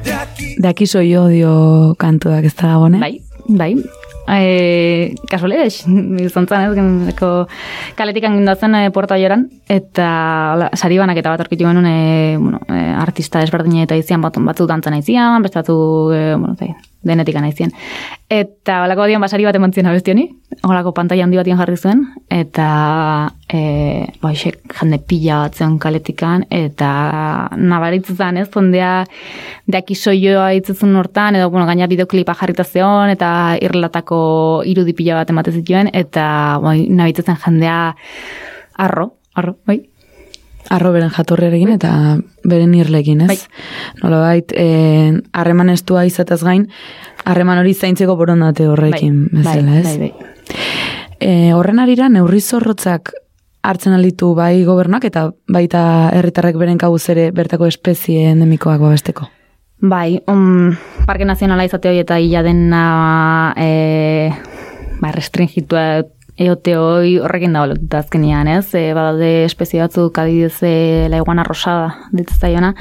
[0.03, 0.57] De aquí.
[0.59, 2.77] De aquí soy yo dio kantuak ez da?
[2.79, 3.77] Bai, bai.
[4.29, 5.85] E, kasualez,
[6.29, 7.31] izantzan ez, geneko
[7.99, 10.09] kaletik angindatzen e, porta joran, eta
[10.55, 14.39] hola, sari banak eta bat orkitu genuen e, bueno, e, artista desberdine eta izian bat,
[14.51, 15.79] batzu dantzan aizian, beste batzu,
[16.13, 16.75] e, bueno, zai,
[17.07, 17.73] denetik aizien.
[18.33, 20.27] Eta holako badian basari bat emantzien abestioni,
[20.67, 22.67] holako pantaila handi batien jarri zuen, eta
[23.47, 23.61] e,
[24.23, 26.89] baixek jende pila bat zen kaletikan, eta
[27.57, 29.05] nabaritzen ez, ondea
[29.71, 33.31] deaki soioa itzuzun hortan, edo bueno, gaina bideoklipa jarrita zeon, eta
[33.63, 34.16] irlatako
[34.69, 37.81] irudi pila bat emate zituen, eta bai, nabitzen jendea
[38.87, 39.83] arro, arro, bai,
[40.67, 41.91] Arro beren jatorrerekin eta
[42.43, 43.29] beren irlekin, ez?
[43.31, 43.37] Bai.
[44.03, 44.51] Nola bait,
[45.31, 46.65] harreman estua izatez gain,
[47.23, 49.85] harreman hori zaintzeko borondate horrekin, bai, bezala, ez?
[49.87, 50.57] bai, bai.
[51.21, 53.15] E, horren arira, neurri zorrotzak
[53.67, 55.83] hartzen alitu bai gobernak eta baita
[56.15, 59.31] herritarrek beren kabuz ere bertako espezie endemikoak babesteko.
[59.79, 60.73] Bai, um,
[61.05, 62.85] Parke Nazionala izate hori eta hila dena
[63.61, 64.31] e,
[65.03, 65.83] ba, restringitua
[66.41, 68.71] eote hoi horrekin da lotuta azkenian, ez?
[68.77, 70.73] E, badaude espezie batzuk adidez e,
[71.13, 72.73] la iguana rosada ditzen zaiona,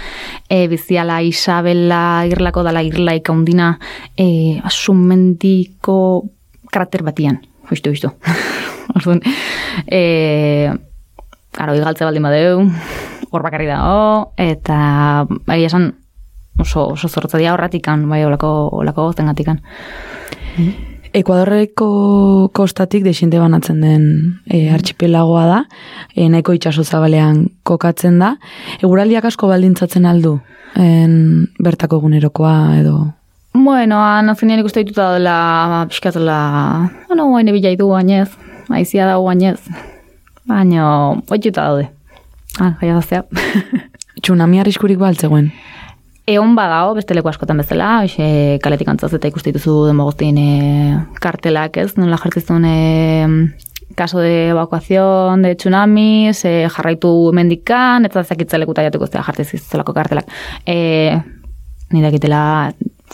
[0.48, 3.74] e, biziala Isabela irlako dala irlaik handina
[4.16, 5.98] e, asumendiko
[6.72, 8.12] karakter batian, justu, justu.
[8.96, 9.20] Orduan,
[9.88, 10.72] e,
[11.60, 12.66] aro, igaltze baldin badeu,
[13.32, 14.80] hor bakarri dago, eta
[15.44, 15.92] bai esan
[16.60, 19.62] oso, oso zortza dia horratikan, bai olako, olako gozten gatikan.
[21.16, 21.88] Ekuadorreko
[22.56, 24.08] kostatik desinte banatzen den
[24.52, 25.60] e, archipelagoa da,
[26.16, 28.34] e, nahiko itxaso zabalean kokatzen da.
[28.82, 30.40] Eguraldiak asko baldintzatzen aldu,
[30.76, 32.98] en, bertako egunerokoa edo...
[33.56, 36.40] Bueno, nazkenean ikuste dituta dela, pixkatela,
[37.08, 38.28] bueno, guain ebila idu gainez,
[38.68, 39.62] aizia da gainez,
[40.44, 40.90] baina,
[41.32, 41.88] oituta daude.
[42.60, 43.24] Ah, jaia daztea.
[44.22, 45.54] Tsunami arriskurik baltzegoen.
[46.26, 50.48] Egon badao, beste leku askotan bezala, hoxe, kaletik antzaz eta ikuste dituzu demogoztin e,
[51.22, 51.92] kartelak, ez?
[52.02, 52.80] Nola jartzizun e,
[53.94, 60.34] kaso de evacuación de tsunami, se jarraitu mendikan, eta zakitzalekuta jatuko zera jartzizulako kartelak.
[60.66, 61.14] E,
[61.94, 62.42] nire egitela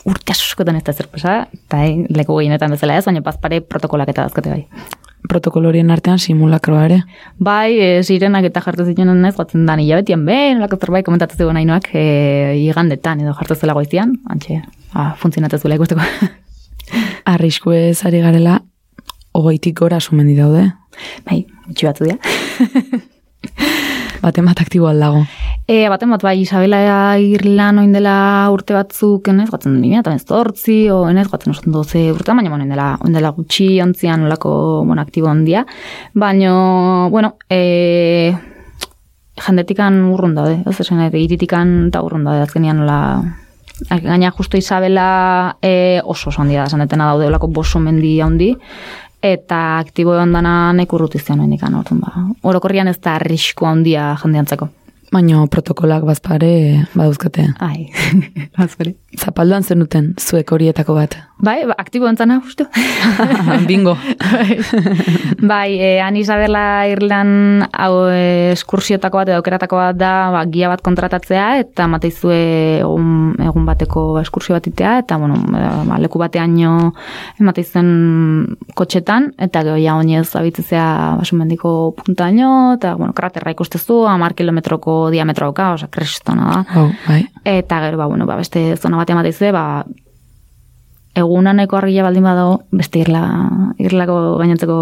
[0.07, 4.15] urte askotan ez da zer pasa, eta e, leku gehienetan bezala ez, baina bazpare protokolak
[4.15, 4.63] eta dazkate bai.
[5.29, 6.97] Protokolorien artean simulakroa ere.
[7.37, 11.59] Bai, e, sirenak eta jartu zituen naiz, gotzen dan hilabetian behin, nolako zerbait komentatu zegoen
[11.59, 14.61] nainoak, e, igandetan edo jartu zela goizian, antxe,
[14.93, 16.01] ah, funtzionatzen zuela ikusteko.
[17.33, 18.59] Arrisku ez ari garela,
[19.37, 20.71] hogeitik gora sumendi daude.
[21.29, 22.17] bai, utxi batzu dira.
[24.21, 25.23] Baten bat aktibo aldago.
[25.65, 28.13] E, baten bat, bai, Isabela Irlan oin dela
[28.53, 32.51] urte batzuk, enez, gatzen dut, eta ez zortzi, o enez, gatzen osatzen doze urte, baina,
[32.53, 34.53] bueno, dela, dela gutxi ontzian olako,
[34.85, 35.65] bueno, aktibo ondia.
[36.13, 36.53] Baina,
[37.09, 38.33] bueno, e,
[39.41, 42.99] jendetikan urrun daude, ez esan, iritikan eta urrun daude, azkenian nola,
[43.89, 48.55] gaina justo Isabela e, oso oso handia da, esan daude olako boso mendi handi,
[49.21, 52.27] eta aktibo egon dana neko urrutizian noen ikan, orduan ba.
[52.49, 54.69] Orokorrian ez da arrisko handia jendeantzako.
[55.11, 56.51] Baina protokolak bazpare
[56.93, 57.49] badauzkate.
[57.59, 57.89] Ai,
[58.57, 58.95] bazpare.
[59.19, 61.17] Zapalduan zenuten, zuek horietako bat.
[61.41, 62.67] Bai, ba, aktibo entzana, justu.
[63.69, 63.95] Bingo.
[65.41, 70.69] bai, e, han Isabela Irlan hau e, eskursiotako bat edo aukeratako bat da ba, gia
[70.69, 72.37] bat kontratatzea eta mateizue
[72.83, 76.75] egun, egun bateko eskursio bat itea eta bueno, ba, leku batean jo
[77.41, 77.89] emateizuen
[78.77, 80.85] kotxetan eta geho ja oinez abitzezea
[81.23, 86.61] basumendiko puntaino eta bueno, kraterra ikustezu, amar kilometroko diametro dauka, oza, kristona da.
[86.83, 87.23] Oh, bai.
[87.57, 89.65] Eta gero, ba, bueno, ba, beste zona batean bat izue, ba,
[91.15, 93.23] egunaneko argia baldin badago, beste irla,
[93.81, 94.77] irlako gainontzeko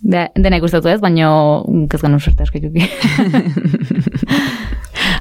[0.00, 2.84] de, dena ikustatu ez, baino ez genuen suerte asko ikuki.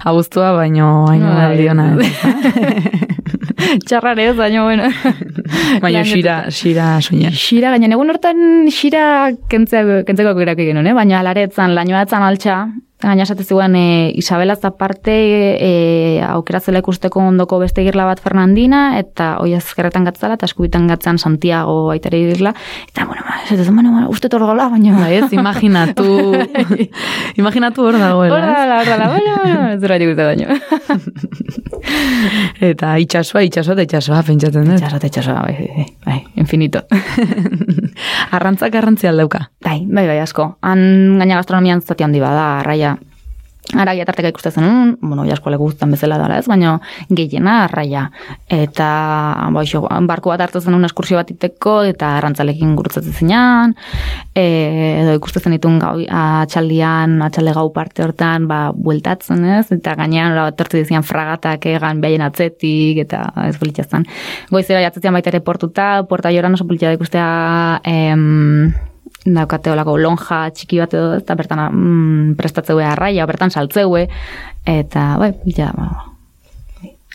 [0.08, 1.46] Abuztua, baino haino Bai.
[1.52, 1.88] aldiona.
[3.88, 4.88] Txarrare ez, baino, bueno.
[5.84, 7.34] Baina xira, xira soinen.
[7.36, 10.96] Xira, gainen, egun hortan xira kentzeko, kentzeko gerako genuen, eh?
[10.96, 12.60] baina alaretzan, lainoa etzan altxa,
[13.02, 19.36] gaina esate zuen e, Isabela aparte e, aukeratzela ikusteko ondoko beste girla bat Fernandina, eta
[19.44, 22.56] oi azkerretan gatzala, eta eskubitan gatzan Santiago aitare girla,
[22.90, 24.98] eta, bueno, ez dut, bueno, bueno, uste torgola, baina...
[24.98, 26.08] Bai, ez, imaginatu,
[27.42, 28.40] imaginatu hor dagoela.
[28.40, 28.56] Hor ez?
[28.72, 30.48] da, hor da, bueno, bueno, ez baino.
[32.70, 34.80] Eta itxasua, itxasua eta itxasua, pentsatzen dut.
[34.80, 36.84] Itxaso, itxaso, bai, bai, bai, infinito.
[38.36, 39.48] Arrantzak garrantzi aldeuka.
[39.64, 40.50] Bai, bai, bai, asko.
[40.62, 40.82] Han
[41.22, 42.98] gaina gastronomian zati handi bada, arraia.
[43.76, 46.78] Araia tarteka ikusten zenun, bueno, jasko leku guztan bezala dara ez, baina
[47.12, 48.06] gehiena arraia.
[48.48, 48.88] Eta,
[49.52, 53.76] ba, iso, barko bat hartu zenun eskursio bat iteko, eta arrantzalekin gurutzatzen zinean,
[54.32, 54.46] e,
[55.04, 60.48] edo ikusten zenitun gau, atxaldian, atxalde gau parte hortan, ba, bueltatzen ez, eta gainean, ora,
[60.56, 64.08] tortu dizian fragatak egan behaien atzetik, eta ez bulitxazan.
[64.54, 67.32] Goizera jatzetzian baita ere portuta, porta joran oso bulitxa da ikustea,
[67.84, 68.72] em,
[69.36, 74.08] daukate olako lonja txiki bat edo, eta bertan mm, prestatzeue arraia, bertan saltzeue,
[74.68, 75.90] eta, bai, ja, ba,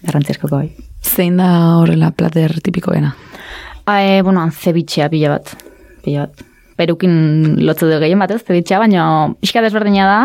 [0.03, 0.70] garrantzizkoko bai.
[1.03, 3.14] Zein da horrela plater tipikoena?
[3.88, 5.57] E, bueno, zebitxea pila bat,
[6.05, 6.46] pila bat.
[6.79, 9.05] Perukin lotze du gehien bat ez, zebitxea, baina
[9.42, 10.20] pixka desberdina da,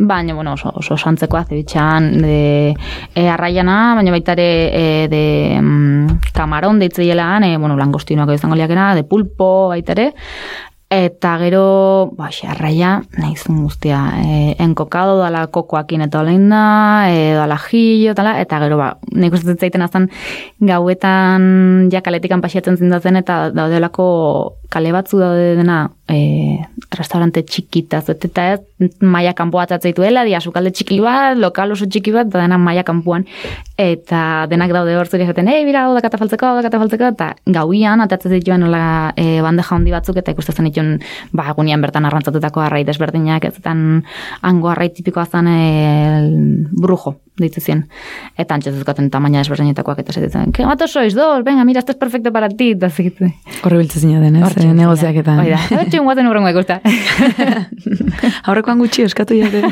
[0.00, 2.74] baina, bueno, oso, oso santzekoa zebitxean de
[3.14, 5.24] e, arraiana, baina baita ere e, de
[5.60, 10.12] mm, kamaron deitzeilean, e, bueno, langostinoak izango liakena, de pulpo baita ere,
[10.90, 17.54] Eta gero, ba, arraia, nahizun guztia, e, enkokado dala kokoakin eta olein da, e, dala
[17.62, 20.08] jillo, tala, eta gero, ba, nik uste zaiten azan
[20.58, 24.08] gauetan jakaletikan pasiatzen zindatzen, eta daudelako
[24.70, 25.78] kale batzu daude dena
[26.10, 26.58] e,
[26.94, 32.26] restaurante txikita eta ez maia kanpoa dela, dia sukalde txiki bat, lokal oso txiki bat,
[32.26, 33.26] da dena maia kanpoan,
[33.78, 37.34] eta denak daude hor zuri esaten, ei, bira, hau da katafaltzeko, hau da katafaltzeko, eta
[37.46, 41.00] gauian, atatzen zituen nola e, bandeja handi batzuk, eta ikusten dituen,
[41.32, 44.04] ba, agunian bertan arrantzatutako arrai desberdinak, ez zetan
[44.42, 45.58] hango arrai tipikoa zen e,
[46.72, 47.84] brujo, ditzu zien.
[48.38, 52.32] Eta ezkaten tamaina desberdinetakoak eta zetzen, que mato sois dos, venga, mira, esto es perfecto
[52.32, 53.34] para ti, eta zikitzen.
[53.64, 54.56] Horre biltzen den, ez?
[54.56, 55.38] Eh, negoziak eta.
[55.40, 56.80] Oida, txun guazen urrengo ikusta.
[58.48, 59.62] Aurrekoan gutxi eskatu jate.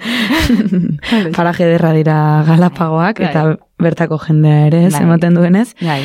[1.36, 2.16] Paraje derra dira
[2.46, 5.68] galapagoak, eta bertako jendea ere, ez, ematen duenez.
[5.80, 6.00] Bai.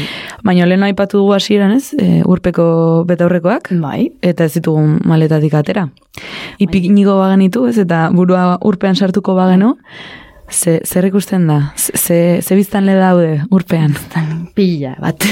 [0.46, 2.68] Baina lehen aipatu dugu hasieran ez, e, urpeko
[3.10, 4.10] betaurrekoak, Bai.
[4.22, 5.90] eta ez ditugun maletatik atera.
[6.64, 9.76] Ipik nigo bagenitu, ez, eta burua urpean sartuko bagenu,
[10.50, 11.72] Ze, zer ikusten da?
[11.76, 13.96] Ze, ze biztan le daude urpean?
[14.54, 15.24] Pila bat.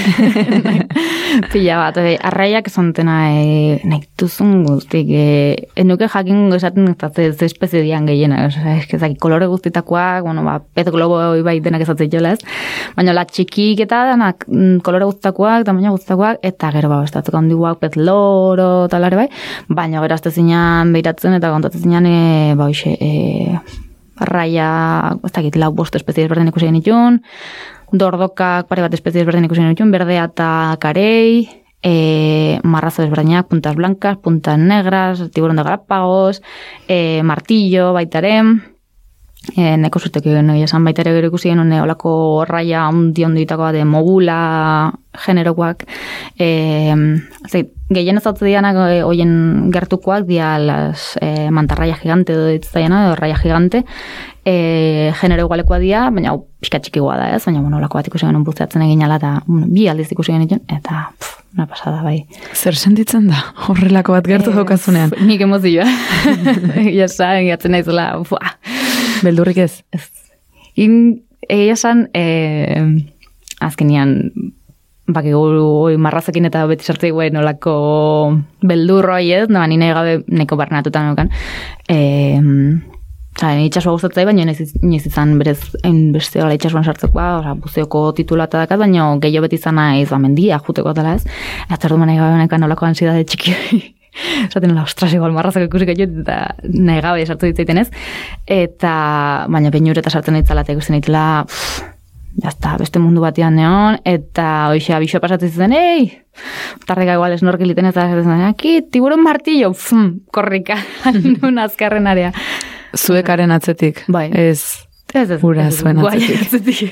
[1.53, 1.99] Pila bat.
[2.01, 5.11] E, arraiak zontena e, nahi duzun guztik.
[5.13, 8.41] E, enuke jakin esaten ez ze, ze espezie dian gehiena.
[8.47, 12.41] Ez kolore guztitakoak, bueno, ba, pet globo bai denak ezatzen jola ez.
[12.97, 17.79] Baina la txikik eta danak mm, kolore guztitakoak, tamaina guztitakoak, eta gero ba, estatzeko handiguak
[17.79, 19.29] pet loro talare bai.
[19.69, 23.92] Baina gero azte zinean behiratzen eta kontatzen zinean, e, ba, hoxe, e,
[24.23, 24.69] arraia,
[25.23, 27.21] ez dakit, lau bost espezie berdin ikusi genitun,
[27.91, 30.49] dordokak pare bat espezie berdin ikusi genitun, berdea eta
[30.81, 31.45] karei,
[31.83, 36.41] e, marrazo desberdinak, puntas blancas, puntas negras, tiburón de Galapagos,
[36.87, 38.63] e, martillo, baitaren,
[39.51, 43.83] e, neko zutek egin esan baita ere gero ikusi genuen olako raia handi onditakoa de
[43.85, 44.37] mogula
[45.25, 45.83] generokoak.
[46.39, 46.47] E,
[47.93, 53.83] gehien ez dianak hoien gertukoak dia las e, mantarraia gigante edo ditzaiena edo raia gigante.
[54.45, 57.43] E, genero igualekoa dia baina hau pixka txikigoa da ez?
[57.45, 60.63] Baina bueno, olako bat ikusi genuen buzeatzen egin ala eta bueno, bi aldiz ikusi genuen
[60.67, 62.23] eta pff, una pasada bai.
[62.55, 65.13] Zer sentitzen da horrelako bat gertu e, daukazunean?
[65.21, 65.87] nik emozioa.
[66.97, 68.57] Ja saben gatzen naizela fuah
[69.23, 69.83] Beldurrik ez?
[69.95, 70.09] Ez.
[70.75, 72.23] In, egia esan, e,
[73.63, 74.17] azkenian,
[75.13, 77.75] baki guru marrazekin eta beti sartzei guen nolako
[78.63, 81.31] beldurroi ez, no, nire gabe neko barnatuta nukan.
[81.89, 81.99] E,
[83.33, 85.57] Zara, ni itxasua gustatzea, baina inoiz izan berez
[86.13, 90.21] beste gara itxasuan sartzekoa, oza, buzeoko titula eta dakat, baina gehiago beti izan nahi, ba,
[90.21, 91.25] mendia, juteko dela ez.
[91.65, 93.57] Eta erdu manei gabe nolako ansiedade txiki
[94.47, 97.89] esaten la ostras igual marrazak ikusi gaitu eta nahi gabe sartu ditzaiten ez
[98.45, 98.93] eta
[99.49, 101.43] baina baino eta sartzen ditzala eta ikusten ditela
[102.41, 106.07] jazta, beste mundu batean neon eta hoxe abixo pasatzen zen ei
[106.87, 108.07] tarrega igual esnorki liten ez da
[108.47, 109.71] aki, tiburon martillo.
[109.73, 110.77] Pfum, korrika,
[111.41, 112.31] nun azkarren area.
[112.97, 114.29] Zuekaren atzetik bai.
[114.33, 116.89] ez Ez, ez, Ura ez, zuen atzetik.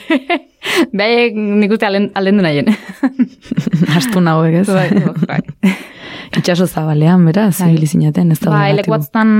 [0.97, 2.69] Bai, nik uste alen, alendu nahien.
[3.97, 4.67] Astu nagoek ez.
[4.69, 4.89] Bai,
[5.25, 5.39] bai.
[6.38, 7.71] Itxaso zabalean, beraz, Bai.
[7.73, 9.31] ibili zinaten, ez da Ba, bat, eleku batztan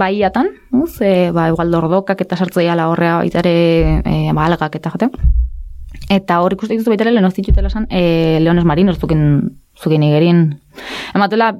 [0.00, 3.56] baiatan, uz, e, ba, igual dordokak eta sartzea ala horrea baita ere
[4.00, 5.10] e, ba, algak eta jate.
[6.14, 9.26] Eta hor ikuste dituzu baita ere lehen oztitutela esan, e, leones marinos zukin,
[9.76, 10.46] zukin igerin.
[11.12, 11.50] Ematela,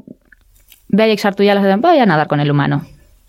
[0.94, 2.80] behaiek sartu jala zaten, ba, ja nadar con el humano.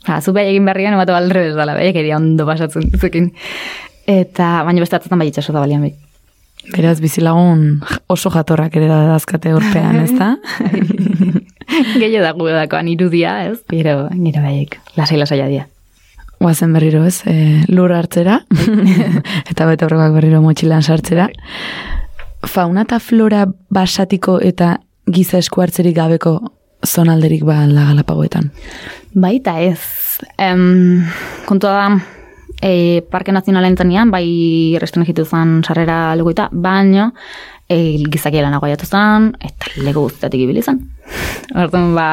[0.08, 3.34] Ha, zu behaiek egin berrian, ematu aldrebes dala, behaiek eria ondo pasatzen zukin.
[4.10, 5.94] Eta, baina beste atzatzen bai itxaso da balian bai.
[6.70, 7.82] Beraz, bizilagun
[8.12, 10.36] oso jatorrak ere da dazkate urpean, ez da?
[12.02, 13.60] Gehiago da gu dakoan irudia, ez?
[13.72, 15.68] Gero, gero behaiek, lasai lasai dia.
[16.40, 18.40] Guazen berriro ez, e, lur hartzera,
[19.52, 21.28] eta bete horrekak berriro motxilan sartzera.
[22.48, 23.44] Fauna eta flora
[23.76, 24.78] basatiko eta
[25.12, 26.38] giza esku hartzerik gabeko
[26.86, 28.52] zonalderik ba alda galapagoetan.
[29.14, 29.80] Baita ez.
[30.38, 31.06] Em,
[31.46, 32.02] kontua da,
[32.62, 37.12] e, Parke Nazionalen zenean, bai restringitu zen sarrera legoita, baino
[37.70, 40.82] e, gizaki lanago jatu zen, eta lego guztiatik ibili zen.
[41.62, 42.10] Orduan, ba,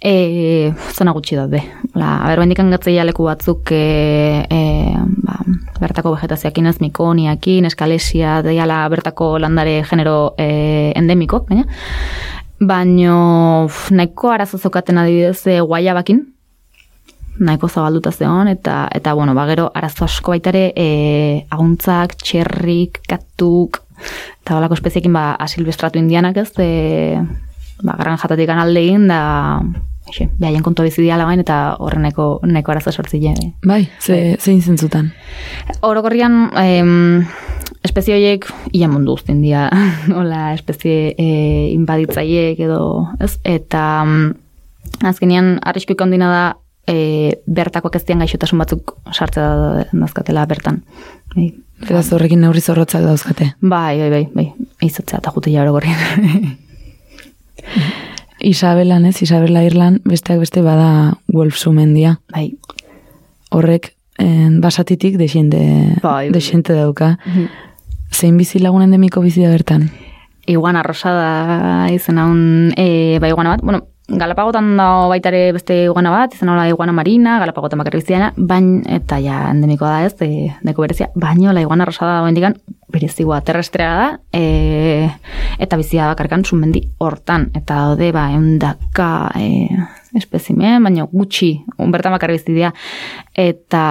[0.00, 1.62] e, zona gutxi daude.
[1.94, 4.60] La, aber, bendikan gatzeia leku batzuk e, e,
[5.26, 5.40] ba,
[5.80, 11.66] bertako vegetazioakin ez, mikoniakin, eskalesia, deiala bertako landare genero e, endemiko, baina,
[12.60, 16.22] baino uf, nahiko arazo zokaten adibidez e, guaiabakin,
[17.38, 20.86] nahiko zabalduta zeon, eta, eta bueno, ba, gero arazo asko baitare e,
[21.50, 23.82] aguntzak, txerrik, katuk,
[24.42, 27.20] eta balako espeziekin ba, asilbestratu indianak ez, e,
[27.82, 29.20] ba, garan jatatik aldein, da,
[30.06, 33.32] Eixe, behaien kontu bizidiala bain eta horreneko neko arazo sortzile.
[33.66, 35.08] Bai, ze, zein zentzutan.
[35.82, 37.26] Orokorrian, em,
[37.86, 39.68] espezie horiek ia mundu guztien dira,
[40.18, 41.26] hola, espezie e,
[41.74, 42.80] inbaditzaiek edo,
[43.22, 43.36] ez?
[43.46, 44.34] Eta mm,
[45.10, 46.42] azkenean, arrisko ikondina da,
[46.88, 46.96] e,
[47.46, 50.82] bertakoak ez dian gaixotasun batzuk sartzea dazkatela bertan.
[51.34, 53.50] Bai, Beraz horrekin neurri zorrotzak dauzkate.
[53.60, 54.46] bai, bai, bai, bai,
[54.86, 56.56] izatzea eta jutea orokorrian.
[58.46, 62.18] Isabelan ez, Isabela Irlan, besteak beste bada Wolf sumendia.
[62.32, 62.50] bai,
[63.50, 65.58] Horrek en, basatitik desente,
[66.02, 66.32] Bai, bai.
[66.34, 67.18] desente dauka.
[68.16, 69.90] Zein bizi lagun endemiko bizi da bertan?
[70.46, 72.40] iguana rosada izan haun,
[72.78, 77.40] e, bai iguana bat, bueno, Galapagotan da baitare beste iguana bat, izan hola iguana marina,
[77.42, 81.88] Galapagotan bakarrik biziana, bain, eta ja endemikoa da ez, e, neko berezia, baino la iguana
[81.88, 82.54] rosada da bendikan,
[82.94, 85.10] berezigua terrestrea da, e,
[85.58, 89.10] eta bizia bakarkan sumendi hortan, eta daude ba, eundaka
[89.42, 89.66] e,
[90.14, 92.70] espezimen, baino gutxi, bertan bakarrik bizi dira,
[93.34, 93.82] eta,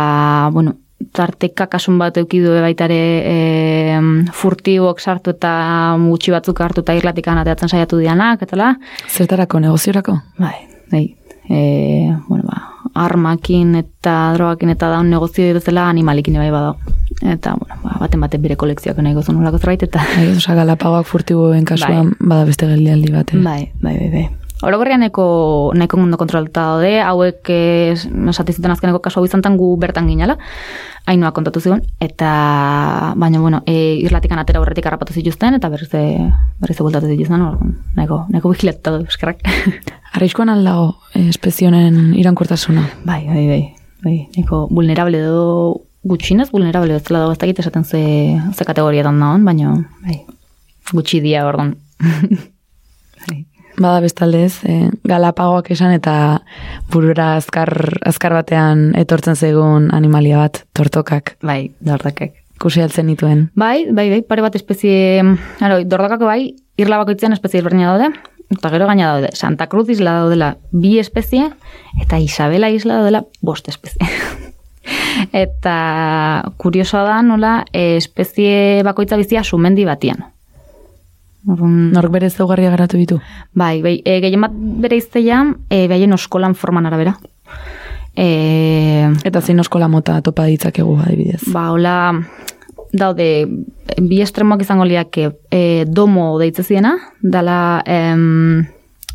[0.56, 0.78] bueno,
[1.16, 3.36] tarteka kasun bat eukidu baitare e,
[4.34, 5.52] furtibok sartu eta
[6.06, 8.76] gutxi batzuk hartu eta irlatikan ateatzen saiatu dianak, etala.
[9.12, 10.18] Zertarako, negoziorako?
[10.40, 10.56] Bai,
[10.92, 11.06] bai.
[11.46, 11.60] E,
[12.30, 12.62] bueno, ba,
[13.06, 16.78] armakin eta drogakin eta daun negozio bezala animalikin bai badao.
[17.22, 20.02] Eta, bueno, ba, baten baten bire kolekzioak nahi gozun nolako zerbait, eta...
[20.16, 23.36] Bai, osa galapagoak furtiboen kasuan bada beste geldialdi bat.
[23.36, 24.26] Bai, bai, bai, bai.
[24.66, 27.94] Orokorrian nahiko, nahiko mundu kontrolta daude, hauek eh,
[28.32, 30.38] esatizuten azkeneko kasu hau izantan gu bertan ginala,
[31.06, 36.06] hainua kontatu zigun, eta baina, bueno, e, irlatikan atera horretik harrapatu zituzten, eta berriz e,
[36.62, 39.46] berriz bultatu zituzten, orduan, nahiko, nahiko vigilatuta du, eskerrak.
[40.18, 42.88] Arriskuan aldago eh, espezionen irankortasuna.
[43.06, 43.62] bai, bai, bai,
[44.02, 45.46] bai, nahiko vulnerable edo
[46.06, 48.02] gutxinez, vulnerable ez dela dago ez dakit esaten ze,
[48.54, 50.24] ze kategoriatan dagoen, baina, bai,
[50.94, 51.76] gutxi dia, orduan.
[53.78, 56.42] Bada bestaldez, eh, galapagoak esan eta
[56.92, 57.70] burura azkar,
[58.08, 62.32] azkar batean etortzen zegoen animalia bat, tortokak, Bai, dordakak.
[62.60, 63.50] kusi altzen nituen.
[63.56, 65.20] Bai, bai, bai, pare bat espezie,
[65.60, 68.14] aro, dordakako bai, irla bakoitzean espezie ezberdina daude,
[68.50, 71.50] eta gero gaina daude, Santa Cruz isla daudela bi espezie,
[72.02, 74.08] eta Isabela isla daudela bost espezie.
[75.46, 80.24] eta kuriosoa da nola, eh, espezie bakoitza bizia sumendi batian.
[81.48, 83.20] Orduan, Nork bere zaugarria garatu ditu.
[83.54, 87.16] Bai, bai, e, gehien bat bere izteia, e, behaien oskolan forman arabera.
[88.16, 91.42] E, Eta zein oskola mota topa ditzakegu adibidez.
[91.52, 91.96] ba, hola,
[92.94, 93.28] daude,
[94.02, 98.66] bi estremoak izango liake e, domo deitze ziena, dala em,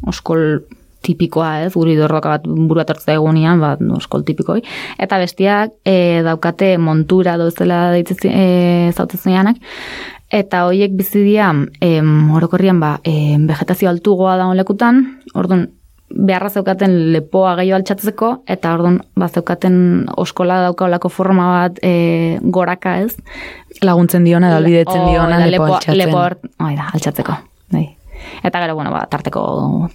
[0.07, 0.66] oskol
[1.01, 4.61] tipikoa, ez, guri dorroka bat burua tortzea egunean, ba, oskol tipikoi,
[5.01, 9.57] eta bestiak e, daukate montura dozela deitze zi- e, zautzen
[10.31, 11.51] eta hoiek bizi dira
[11.81, 15.01] em, orokorrian ba, em, vegetazio altugoa dagoen lekutan,
[15.35, 15.68] orduan
[16.11, 22.97] beharra zeukaten lepoa gehiago altxatzeko, eta orduan ba, zeukaten oskola daukaolako forma bat e, goraka
[23.05, 23.14] ez.
[23.83, 25.99] Laguntzen diona, dalbidetzen Oh, diona, da, lepo lepoa- altxatzen.
[25.99, 26.24] lepoa
[26.66, 27.37] hori da, altxatzeko.
[27.72, 27.85] Bai.
[28.43, 29.89] Eta gero, bueno, ba, tarteko,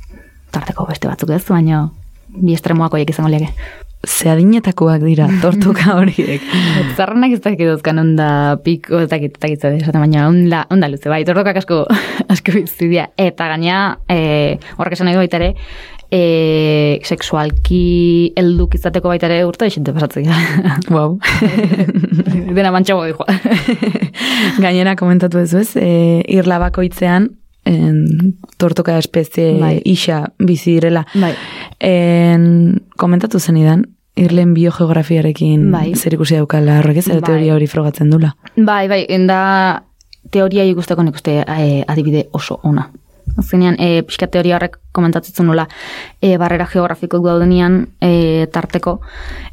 [0.52, 1.90] tarteko beste batzuk ez, baina
[2.38, 3.52] bi estremoak horiek izango liake.
[4.06, 6.44] Ze adinetakoak dira, tortuka horiek.
[6.94, 8.28] Zarrenak ez dakit dozkan onda
[8.62, 11.82] piko, ez dakit, ez dakit esaten, baina onda, onda luze, bai, tordokak asko,
[12.34, 13.08] asko bizidia.
[13.18, 15.56] Eta gaina, e, horrek esan nahi baita ere,
[16.14, 20.38] e, sexualki helduk izateko baita ere urte esente pasatzen dira.
[20.96, 21.18] wow.
[22.54, 23.40] Dena mantxago dijoa.
[24.62, 27.32] Gainera komentatu ez ez, e, irla bakoitzean
[27.66, 29.82] en, tortoka espezie Bai.
[29.86, 31.06] isa bizi direla.
[31.14, 31.34] Bai.
[31.80, 33.86] En, komentatu zenidan,
[34.16, 35.96] irlen biogeografiarekin Bai.
[35.96, 37.22] zer ikusi daukala horrek ez, Bai.
[37.22, 38.36] teoria hori frogatzen dula.
[38.56, 39.84] Bai, bai, da
[40.32, 42.90] teoria ikusteko nik uste e, adibide oso ona.
[43.38, 45.68] Azkenean, e, pixka teoria horrek komentatzen nola,
[46.22, 49.00] e, barrera geografikoak daudenian e, tarteko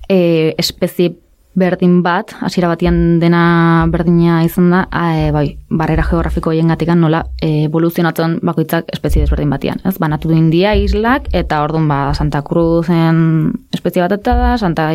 [0.08, 1.16] e, espezie
[1.54, 7.64] berdin bat, hasiera batian dena berdina izan da, e, bai, barrera geografiko hoien nola e,
[7.66, 9.80] evoluzionatzen bakoitzak espezie desberdin batian.
[9.84, 9.98] Ez?
[9.98, 14.90] Banatu du India islak, eta orduan ba, Santa Cruzen espezie bat eta da, Santa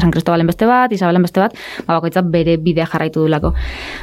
[0.00, 3.52] San Cristobalen beste bat, Isabelen beste bat, ba, bakoitza bere bidea jarraitu dulako.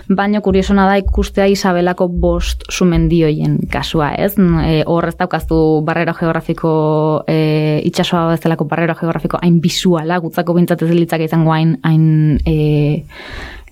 [0.10, 4.36] Baina kuriosona da ikustea Isabelako bost sumendioien kasua, ez?
[4.38, 10.86] E, hor ez daukazu barrero geografiko e, itxasoa bezalako barrero geografiko hain bisuala, gutzako bintzat
[10.86, 13.06] ez litzak izango hain, hain e,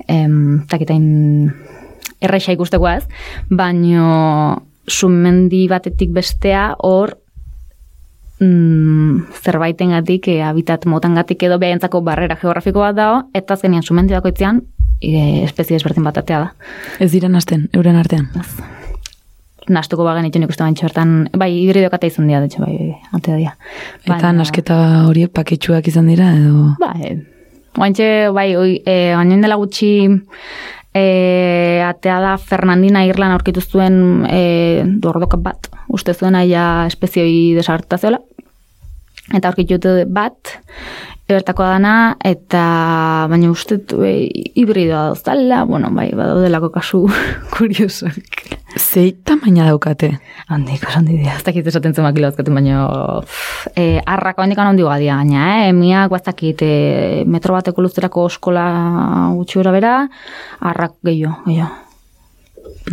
[0.07, 1.05] em, takitain
[2.23, 3.05] erraixa ikustekoa ez,
[3.49, 7.17] baino sumendi batetik bestea hor
[8.39, 14.61] mm, zerbaitengatik e, habitat motangatik edo behentzako barrera geografiko bat dago, eta azkenean sumendi bakoitzean
[15.01, 16.71] e, espezie ezberdin bat atea da.
[16.99, 18.29] Ez dira nasten, euren artean.
[19.65, 23.37] Nastuko bagen itxun ikuste baintxo bertan, bai, hibridok ata izan dira, detxe, bai, bai, atea
[23.39, 23.55] dira.
[24.05, 24.75] Eta nasketa
[25.07, 26.75] horiek paketsuak izan dira, edo...
[26.77, 27.15] Bai,
[27.75, 30.07] Oantxe, bai, oi, e, baina dela gutxi
[30.95, 38.21] e, atea da Fernandina Irlan aurkitu zuen e, dordoka bat, uste zuen aia espezioi desartaziola.
[39.35, 40.55] Eta aurkitu bat,
[41.25, 42.61] ebertakoa dana, eta
[43.31, 44.11] baina uste e,
[44.61, 47.01] hibridoa dauztala, bueno, bai, badaudelako kasu
[47.55, 48.51] kuriosak.
[48.75, 50.11] Zei tamaina daukate?
[50.51, 52.85] Handik, oso handi dira, ez dakit esaten zen makilo azkaten, baina
[53.73, 55.73] e, arrako handik handi gadia, baina, eh?
[55.73, 56.73] miak baztakit e,
[57.25, 58.67] metro bateko luzterako eskola
[59.33, 59.97] gutxi gora bera,
[60.61, 61.73] arrak gehiago, gehiago.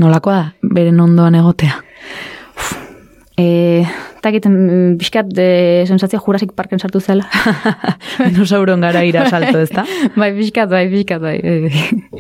[0.00, 1.82] Nolakoa da, beren ondoan egotea?
[3.42, 3.82] E,
[4.22, 7.26] takit, mm, pixkat de sensazio Jurassic Parken sartu zela.
[8.28, 9.84] Dinosauron gara ira salto, ez da?
[10.20, 11.36] bai, pixkat, bai, pixkat, bai.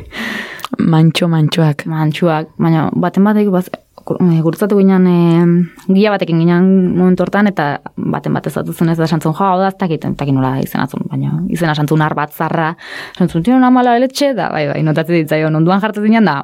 [0.92, 1.86] Mantxo, mantxoak.
[1.86, 3.68] Mantxoak, baina baten batek, baz,
[4.02, 9.36] gurutzatu ginen, e, gila batekin ginen momentu hortan, eta baten bat ezatuzen ez da santzun,
[9.36, 12.72] jo, da, ez dakit nola izenatzun, baina izena santzun ar bat zarra,
[13.18, 16.40] santzun, tino namala eletxe, da, bai, bai, notatzen ditzaio, onduan jartzen zinen, da,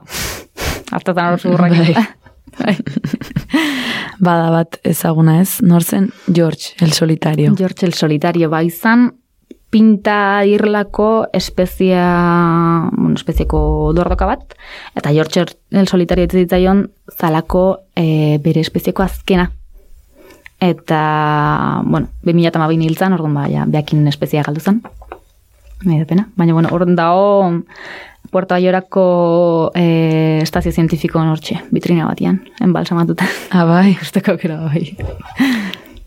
[0.93, 1.75] hartatan hor zurrak.
[2.59, 2.77] Bai.
[4.19, 7.55] Bada bat ezaguna ez, norzen George el Solitario.
[7.57, 9.13] George el Solitario, bai izan,
[9.71, 14.57] pinta irlako espezia, bueno, espezieko dordoka bat,
[14.97, 19.53] eta George el Solitario ditzaion zalako e, bere espezieko azkena.
[20.59, 24.83] Eta, bueno, 2008 hiltzan, orduan ba, ja, behakin espezia galdu zen.
[25.85, 26.27] Da pena.
[26.35, 27.63] Baina, bueno, orduan dao
[28.31, 33.27] Puerto Ayorako e, estazio zientifiko nortxe, vitrina batian, enbalsamatuta.
[33.51, 33.97] Ah, bai.
[34.03, 34.97] Usteko kera, bai.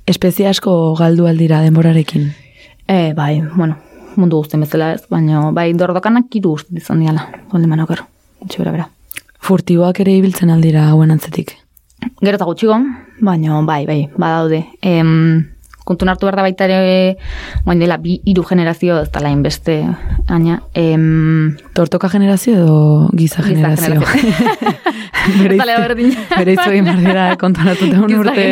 [0.06, 2.30] Espezia asko galdu aldira denborarekin.
[2.88, 3.78] E, bai, bueno,
[4.16, 8.06] mundu guztien bezala ez, baina bai dordokanak kiru uste izan diala, golde manokar,
[8.58, 8.88] bera bera.
[9.42, 11.56] Furtiboak ere ibiltzen aldira hauen antzetik.
[12.22, 12.78] Gero eta gutxiko,
[13.22, 14.66] baina bai, bai, badaude.
[14.82, 15.51] Em,
[15.86, 17.18] kontun hartu behar da baita ere,
[17.66, 19.82] guain dela, bi hiru generazio ez dela inbeste,
[20.28, 20.62] aina.
[20.74, 24.02] Em, Tortoka generazio edo giza Giza generazio?
[26.38, 28.46] bere izu egin behar dira kontonatuta un Giza urte,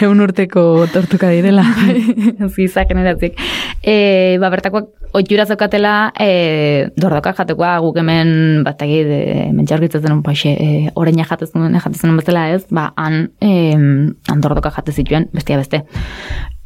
[0.00, 1.64] eun urteko tortuka direla.
[2.54, 3.38] Ziza generatzik.
[3.82, 10.22] E, ba, bertakoak oitxura zaukatela e, dordoka jatekoa guk hemen bat egit e, mentxargitzen zen
[10.26, 15.58] paixe, e, oreina jatezen, jatezen bezala ez, ba, han, e, han dordoka jate zituen, bestia
[15.60, 15.84] beste.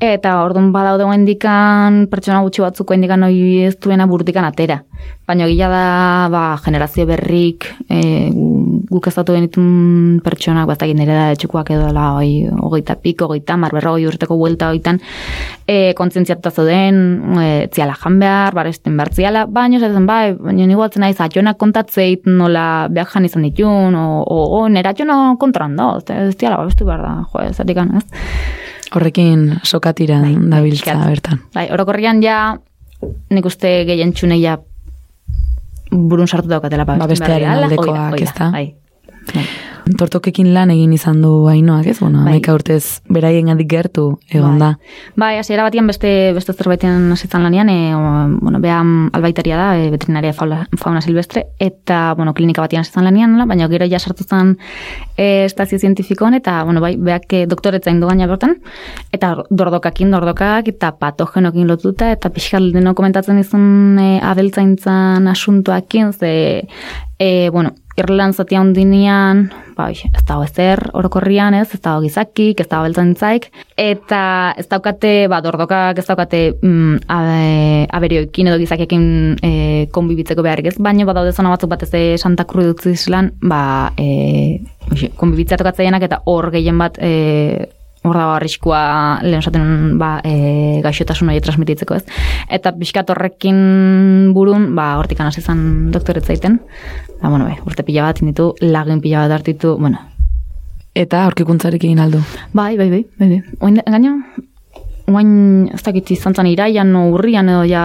[0.05, 4.83] Eta orduan badaude indikan pertsona gutxi batzuko indikan hori ez duena burutikan atera.
[5.25, 5.85] Baina gila da
[6.33, 8.29] ba, generazio berrik e,
[8.91, 13.57] guk ez genitun pertsonak, bat egin nire da etxukoak edo dela hoi, hogeita piko, hogeita
[13.57, 15.01] mar, berrogei urteko buelta hoitan
[15.67, 17.01] e, kontzientziatuta zeuden,
[17.41, 21.57] e, ziala jan behar, baresten behar ziala, baina esaten bai, baina nigu atzen naiz, atxonak
[21.61, 26.61] kontatzeit nola behar jan izan ditun, o, o, o nera atxona kontran da, ez ziala
[26.61, 28.07] babestu behar da, jo, ez ez?
[28.95, 31.09] Horrekin sokatiran dabiltza pixkat.
[31.11, 31.43] bertan.
[31.55, 32.57] Bai, orokorrian ja,
[33.31, 34.59] nik uste gehien txunei ja
[35.91, 38.51] burun sartu daukatela Ba, bestearen aldekoak, ez da?
[38.55, 38.67] Bai.
[39.85, 39.95] Bai.
[39.99, 41.99] Tortokekin lan egin izan du hainoak, ez?
[42.01, 42.41] Bueno, Bai.
[42.55, 44.75] urtez beraien gandik gertu egon da.
[45.17, 47.95] Bai, hasiera batian beste beste zerbaiten hasitzen lanean, e,
[48.41, 48.81] bueno, bea
[49.13, 53.87] albaitaria da, e, veterinaria fauna, fauna silvestre eta bueno, klinika batian hasitzen lanean, baina gero
[53.87, 54.57] ja sartu zen
[55.17, 58.57] e, estazio zientifikoan eta bueno, bai, beak e, doktoretza indu gaina bertan
[59.13, 66.35] eta dordokakin, dordokak eta patogenokin lotuta eta pixkal deno komentatzen izun e, abeltzaintzan asuntoakin, ze
[67.19, 69.45] e, bueno, Irland zatia hundinean,
[69.77, 73.47] bai, ez dago ezer orokorrian, ez, ez dago gizakik, ez dago beltzantzaik,
[73.79, 74.23] eta
[74.59, 79.07] ez daukate, ba, dordokak ez daukate mm, abe, aberioekin edo gizakekin
[79.39, 79.53] e,
[79.95, 83.63] konbibitzeko beharrik ez, baina badaude zona batzuk batez e, Santa Cruz islan, ba,
[83.95, 84.59] e,
[85.15, 87.71] konbibitzea tokatzaienak eta hor gehien bat e,
[88.05, 88.81] hor dago arriskua
[89.25, 92.03] lehen esaten ba, e, gaixotasun hori transmititzeko ez.
[92.53, 96.37] Eta pixkat horrekin burun, ba, hortikan hasi zen doktoretza
[97.25, 97.31] egiten.
[97.31, 99.99] Ba, bueno, bai, urte pila bat inditu, lagin pila bat hartitu, bueno,
[100.95, 102.21] Eta aurkikuntzarik egin aldu.
[102.53, 103.43] bai, bai, bai, bai, bai.
[103.61, 104.23] Oin, gaino,
[105.07, 107.83] Oain, ez dakit izan zen iraian, no, urrian edo ja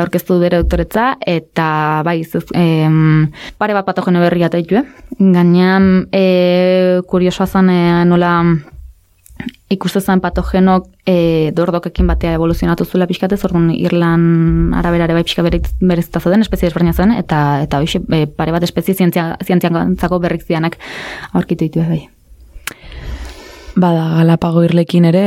[0.00, 4.84] aurkeztu du bere doktoretza, eta bai, ez, em, pare bat patogeno berria taitu, eh?
[5.20, 8.42] Gainean, e, kuriosoa zen e, nola
[9.72, 15.44] ikuste zen patogenok e, dordokekin batea evoluzionatu zuela pixkatez, orduan Irlan arabera ere bai pixka
[15.44, 20.46] berezita zauden, espezie desberdina zen, eta, eta hoxe, e, pare bat espezie zientzia, zientziantzako berrik
[20.46, 20.78] zianak
[21.32, 22.04] aurkitu ditu bai.
[23.74, 25.26] Bada, Galapago irlekin ere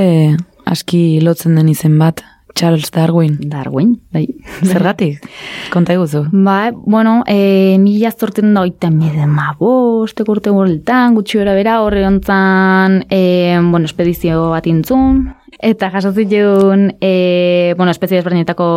[0.68, 2.24] aski lotzen den izen bat,
[2.56, 3.38] Charles Darwin.
[3.50, 4.28] Darwin, bai.
[4.70, 5.26] Zergatik?
[5.74, 6.26] Konta eguzu.
[6.32, 11.82] Ba, bueno, e, mila zorten da oita mide ma bostek urte gureltan, gutxi bera bera,
[11.86, 15.28] horre ontzan, e, bueno, espedizio bat intzun,
[15.60, 18.70] eta jasozik egun, e, bueno, espezie desberdinetako,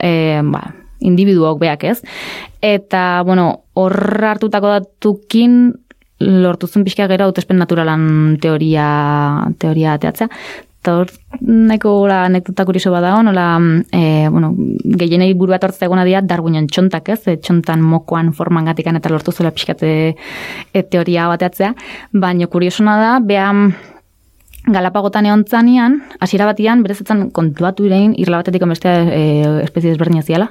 [0.00, 0.66] e, ba,
[1.00, 1.98] individuok beak ez.
[2.64, 5.74] Eta, bueno, hor hartutako datukin,
[6.18, 8.86] lortu zuen pixka gero hautespen naturalan teoria,
[9.60, 10.28] teoria ateatzea.
[10.86, 11.08] Eta hor,
[11.42, 13.58] nahiko gola anekdota kuriso bada nola,
[13.90, 14.52] e, bueno,
[15.00, 19.10] gehienei buru bat hortzea eguna dira, darguinen txontak ez, e, txontan mokoan forman gatikan eta
[19.10, 21.72] lortu zuela pixkate e, teoria bateatzea,
[22.14, 23.50] baina kuriosona da, beha
[24.66, 29.20] Galapagotan egon zanean, hasiera batian, berezetzen kontuatu irein, irla batetik bestea e,
[29.62, 30.48] espezie desberdina ziala.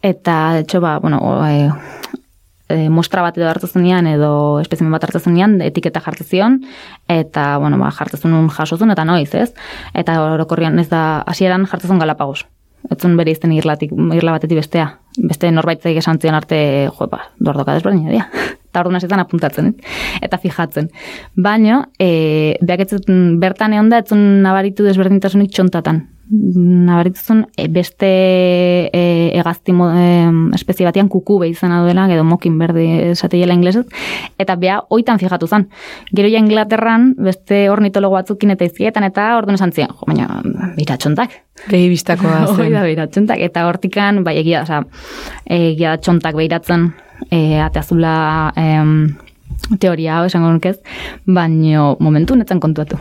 [0.00, 1.68] Eta, etxo, ba, bueno, e,
[2.72, 6.58] e, mostra bat edo hartzen zenean edo espezimen bat hartzen zenean etiketa jartzen zion
[7.12, 9.52] eta bueno, ba, jartzen zuen jasozun eta noiz, ez?
[9.94, 12.46] Eta orokorrian ez da hasieran jartzen zuen Galapagos.
[12.90, 14.88] Etzun bere izten irlatik, irla batetik bestea.
[15.22, 16.58] Beste norbaitzaik esan zion arte,
[16.88, 18.26] jo, ba, dordoka desberdin dira.
[18.72, 19.66] Eta orduan hasietan apuntatzen,
[20.24, 20.86] eta fijatzen.
[21.36, 23.04] Baina, e, behak
[23.42, 26.00] bertan egon da, etzun nabaritu desberdintasunik txontatan
[26.32, 28.08] nabarituzun e, beste
[28.88, 29.02] e,
[29.36, 30.06] egazti e,
[30.56, 33.84] espezie batean kuku behi izan duela, edo mokin berdi esateiela inglesez,
[34.40, 35.68] eta bea oitan fijatu zen.
[36.16, 40.40] Gero ja Inglaterran, beste ornitologo batzukin eta izkietan, eta orduan esan ziren, jo, baina,
[40.78, 41.36] biratxontak.
[41.68, 42.56] Behi biztakoa zen.
[42.56, 44.82] Hoi da, biratxontak, eta hortikan, bai, egia, oza,
[45.52, 46.92] egia txontak behiratzen,
[47.28, 48.14] e, ateazula
[48.56, 48.68] e,
[49.80, 50.78] teoria esango nukez,
[51.26, 52.98] baino momentu netzen kontuatu.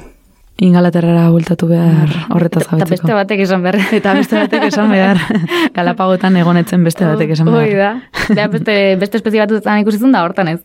[0.61, 2.27] Ingalaterrara bultatu behar mm.
[2.35, 3.79] horretaz Eta beste batek esan behar.
[3.97, 5.17] Eta beste batek esan behar.
[5.77, 7.65] Galapagotan egonetzen beste batek esan behar.
[7.65, 7.91] Hoi da.
[8.29, 10.59] Eta beste, beste espezie bat ikusi ikusizun da hortan ez.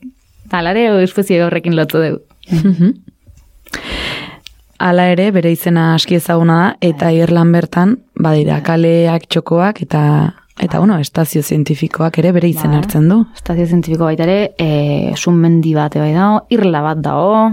[0.44, 2.20] Eta alare espezie horrekin lotu dugu.
[2.52, 2.92] Mhm.
[4.84, 10.02] Hala ere, bere izena aski ezaguna da, eta Irlan bertan, badira, kaleak, txokoak, eta
[10.56, 12.78] Eta, bueno, estazio zientifikoak ere bere izen bai.
[12.78, 13.18] hartzen du.
[13.36, 17.50] Estazio zientifiko baita ere, e, sunmendi bat bai dago, irla bat dago,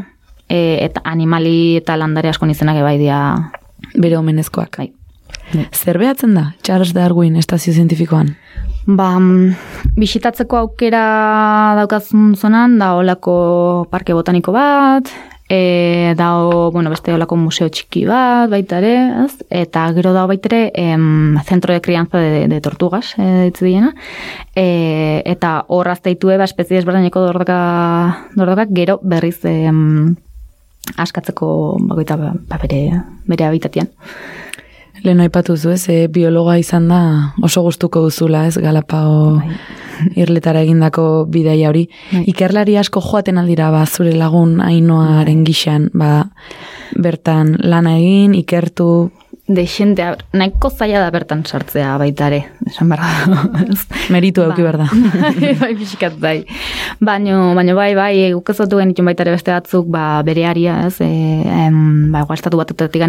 [0.49, 3.19] e, eta animali eta landare asko izenak bai dia
[3.95, 4.77] bere omenezkoak.
[4.77, 4.91] Bai.
[5.71, 8.33] Zer behatzen da, Charles Darwin estazio zientifikoan?
[8.85, 11.03] Ba, mm, bisitatzeko aukera
[11.77, 13.35] daukazun zonan, da olako
[13.91, 15.11] parke botaniko bat,
[15.47, 16.31] e, da
[16.73, 19.37] bueno, beste olako museo txiki bat, baita ere, ez?
[19.63, 23.93] eta gero da baita ere, em, zentro de crianza de, de tortugas, e, diena,
[24.55, 30.15] e, eta horrazte ditu eba espezie ezberdineko dordoka, gero berriz em,
[30.97, 31.49] askatzeko
[31.89, 33.89] bagoita ba, ba, bere, bere habitatian.
[35.03, 36.99] Lehen aipatu zu ez, e, biologa izan da
[37.43, 39.55] oso gustuko duzula ez, galapao bai.
[40.15, 41.87] irletara egindako bidaia hori.
[42.11, 42.23] Bai.
[42.31, 45.49] Ikerlari asko joaten aldira ba, zure lagun ainoaren bai.
[45.49, 46.29] gixan, ba,
[46.95, 49.11] bertan lana egin, ikertu,
[49.45, 53.65] de xente, nahiko zaila da bertan sartzea baita ere, esan behar da.
[54.13, 54.85] Meritu euki behar da.
[54.87, 56.45] bai, bai, pixkat bai.
[57.03, 61.09] Baina, baina bai, bai, gukezatu genitun baita ere beste batzuk, ba, bere aria, ez, e,
[61.43, 63.03] em, ba, igual, estatu bat etortzik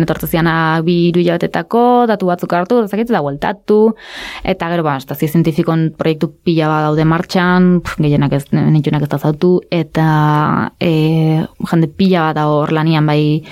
[0.84, 3.94] bi iru jabetetako, datu batzuk hartu, ezakit, da, gueltatu,
[4.42, 9.12] eta gero, ba, estazio zientifikon proiektu pila bat daude martxan, pf, gehienak ez, nitunak ez
[9.14, 13.44] da zautu, eta e, jende pila bat da hor lanian, bai,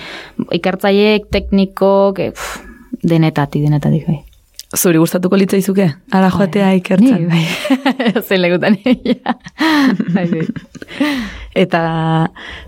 [0.58, 2.72] ikertzaiek, teknikok, e, pf,
[3.02, 4.20] denetatik, denetatik, bai.
[4.72, 5.90] Zuri gustatuko litza izuke?
[6.10, 6.36] Ara bai.
[6.38, 6.76] joatea bai.
[6.80, 7.22] ikertzen?
[7.22, 8.22] Ni, bai.
[8.26, 8.78] Zein legutan,
[10.14, 10.46] bai, bai.
[11.54, 11.82] Eta,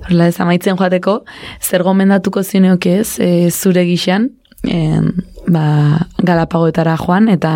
[0.05, 1.22] horrela ez amaitzen joateko,
[1.62, 4.28] zer gomendatuko zineok ez, e, zure gixan,
[4.68, 5.01] e,
[5.49, 5.64] ba,
[6.20, 7.55] galapagoetara joan, eta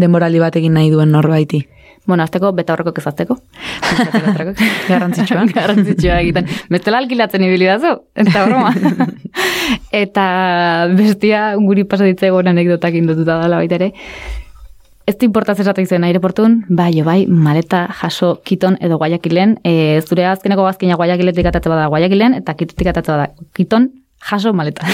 [0.00, 1.66] denborali bat egin nahi duen norbaiti.
[2.10, 3.36] Bueno, azteko, beta horreko kezazteko.
[4.90, 5.44] Garrantzitsua.
[5.54, 6.48] Garrantzitsua egiten.
[6.72, 8.72] Bestela alkilatzen ibili dazu, eta broma.
[10.02, 10.24] eta
[10.98, 13.92] bestia, guri pasatitze egon anekdotak indotuta dela baita ere.
[15.06, 20.26] Ez du importaz esatu izan aireportun, bai, bai, maleta jaso kiton edo guayakilen, e, zure
[20.34, 23.92] azkeneko bazkina guayakiletik atatzen bada guayakilen, eta kitutik atatzen bada kiton
[24.32, 24.90] jaso maleta.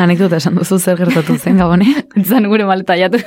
[0.00, 1.86] Anekdota esan duzu zer gertatu zen gabone?
[2.28, 3.20] Zan gure maleta jatu.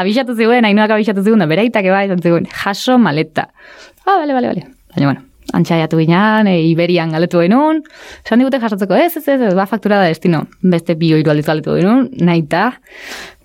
[0.00, 3.50] abixatu ziguen, hainoak abixatu zigun, da beraitake bai, zan zigun, jaso maleta.
[4.06, 4.64] Ah, bale, bale, bale.
[4.94, 7.82] Baina, bueno, antxaiatu ginean, e, Iberian galetu genuen,
[8.24, 11.44] esan digute jasotzeko, ez, ez, ez, ez, ba faktura da destino, beste bi oiru aldiz
[11.46, 12.70] galetu genuen, nahi ta,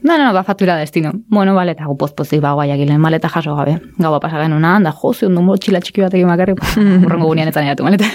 [0.02, 1.12] no, no, no, ba faktura da destino.
[1.30, 4.96] Bueno, bale, eta gu pozpozik ba guaiak gilen, maleta jaso gabe, gaua pasa genuen, da,
[4.96, 6.56] jo, zion du motxila txiki batekin makarri,
[7.06, 8.08] urrengo gunean etzan eratu maleta.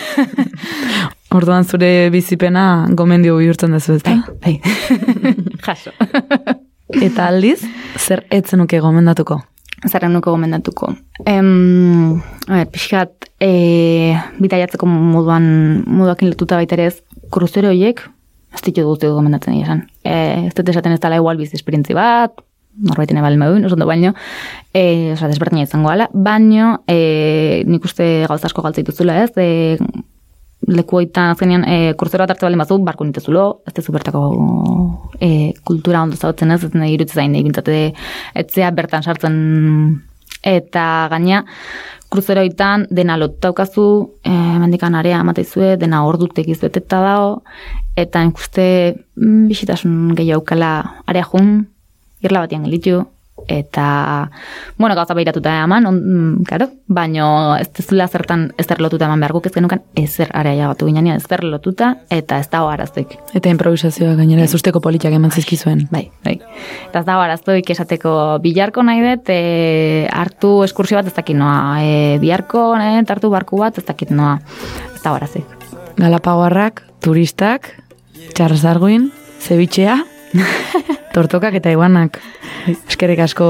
[1.35, 4.15] Orduan zure bizipena gomendio bihurtzen dezu ez da?
[4.45, 4.61] Bai,
[5.67, 5.91] jaso.
[7.03, 7.61] Eta aldiz,
[7.99, 9.41] zer etzen nuke gomendatuko?
[9.85, 10.93] Zerren nuko gomendatuko.
[11.29, 12.17] Em,
[12.49, 15.49] a ber, pixkat, e, bitaiatzeko moduan,
[15.85, 16.97] moduakin lotuta baita ere ez,
[17.35, 18.01] kruzero horiek,
[18.55, 19.85] ez ditu guzti gomendatzen esan.
[20.07, 22.41] E, ez dut esaten ez dela igual bizi esperientzi bat,
[22.89, 24.15] norbaiten ebal meuen, oso ondo baino,
[24.73, 29.79] e, oza, desberdina izango ala, baino, e, nik uste gauza asko galtza dituzula ez, e,
[30.67, 34.23] lekuoitan azkenean e, kursero bat hartze baldin bazu, barko nitezulo, ez tezu bertako
[35.21, 37.37] e, kultura ondo zautzen ez, ez nahi irutze zain,
[38.35, 39.37] etzea bertan sartzen.
[40.47, 41.41] Eta gaina
[42.13, 43.87] kruzeroitan dena lotaukazu,
[44.25, 44.31] e,
[44.63, 47.33] mendikan area amateizue, dena ordutek izbeteta dago,
[47.99, 48.67] eta ikuste
[49.17, 51.67] mm, bisitasun gehiago aukala area jun,
[52.23, 53.03] irla batian gelitu,
[53.49, 54.31] eta,
[54.79, 59.35] bueno, gauza behiratuta eman, on, mm, claro, baino ez dezula zertan ezer lotuta eman behar
[59.37, 63.17] guk ez genukan ezer area batu ginean, ezer lotuta, eta ez dago araztuik.
[63.35, 65.87] Eta improvisazioa gainera ez usteko politiak eman zizkizuen.
[65.93, 66.41] Bai, bai.
[66.89, 71.79] Eta ez dago araztuik esateko bilarko nahi dut, e, hartu eskursio bat ez dakit noa,
[71.85, 74.39] e, biharko nahi dut hartu barku bat ez dakit noa,
[74.95, 75.57] ez dago arazik.
[75.97, 77.71] Galapagoarrak, turistak,
[78.35, 79.11] txarrazarguin,
[79.41, 80.01] zebitxea,
[81.17, 82.19] tortokak eta iguanak.
[82.69, 83.47] Eskerrik asko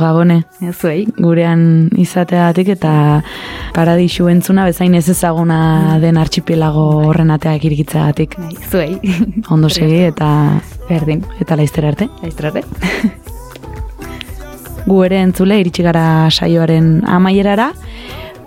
[0.00, 0.40] gabone.
[0.72, 1.04] Zuei.
[1.20, 2.92] gurean izateatik eta
[3.76, 8.38] paradisu entzuna bezain ez ezaguna den artxipilago horren ateak irikitzeagatik.
[8.40, 9.16] Bai, Zuei.
[9.50, 10.30] Ondo segi eta
[10.88, 11.24] Berdin.
[11.40, 12.08] eta laiztera arte.
[12.24, 12.64] Aiztrate.
[14.86, 17.70] Gu ere entzule iritsi gara saioaren amaierara,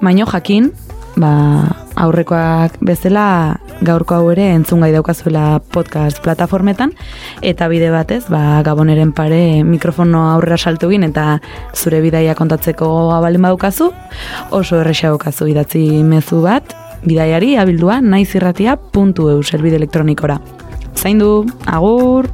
[0.01, 0.71] baino jakin,
[1.15, 6.93] ba, aurrekoak bezala gaurko hau ere entzungai daukazuela podcast plataformetan
[7.41, 11.39] eta bide batez, ba, gaboneren pare mikrofono aurrera saltu gin eta
[11.75, 13.91] zure bidaia kontatzeko abalin badukazu,
[14.51, 20.39] oso erresa daukazu idatzi mezu bat, bidaiari abildua naizirratia.eu selbide elektronikora.
[20.95, 22.29] Zaindu, agur!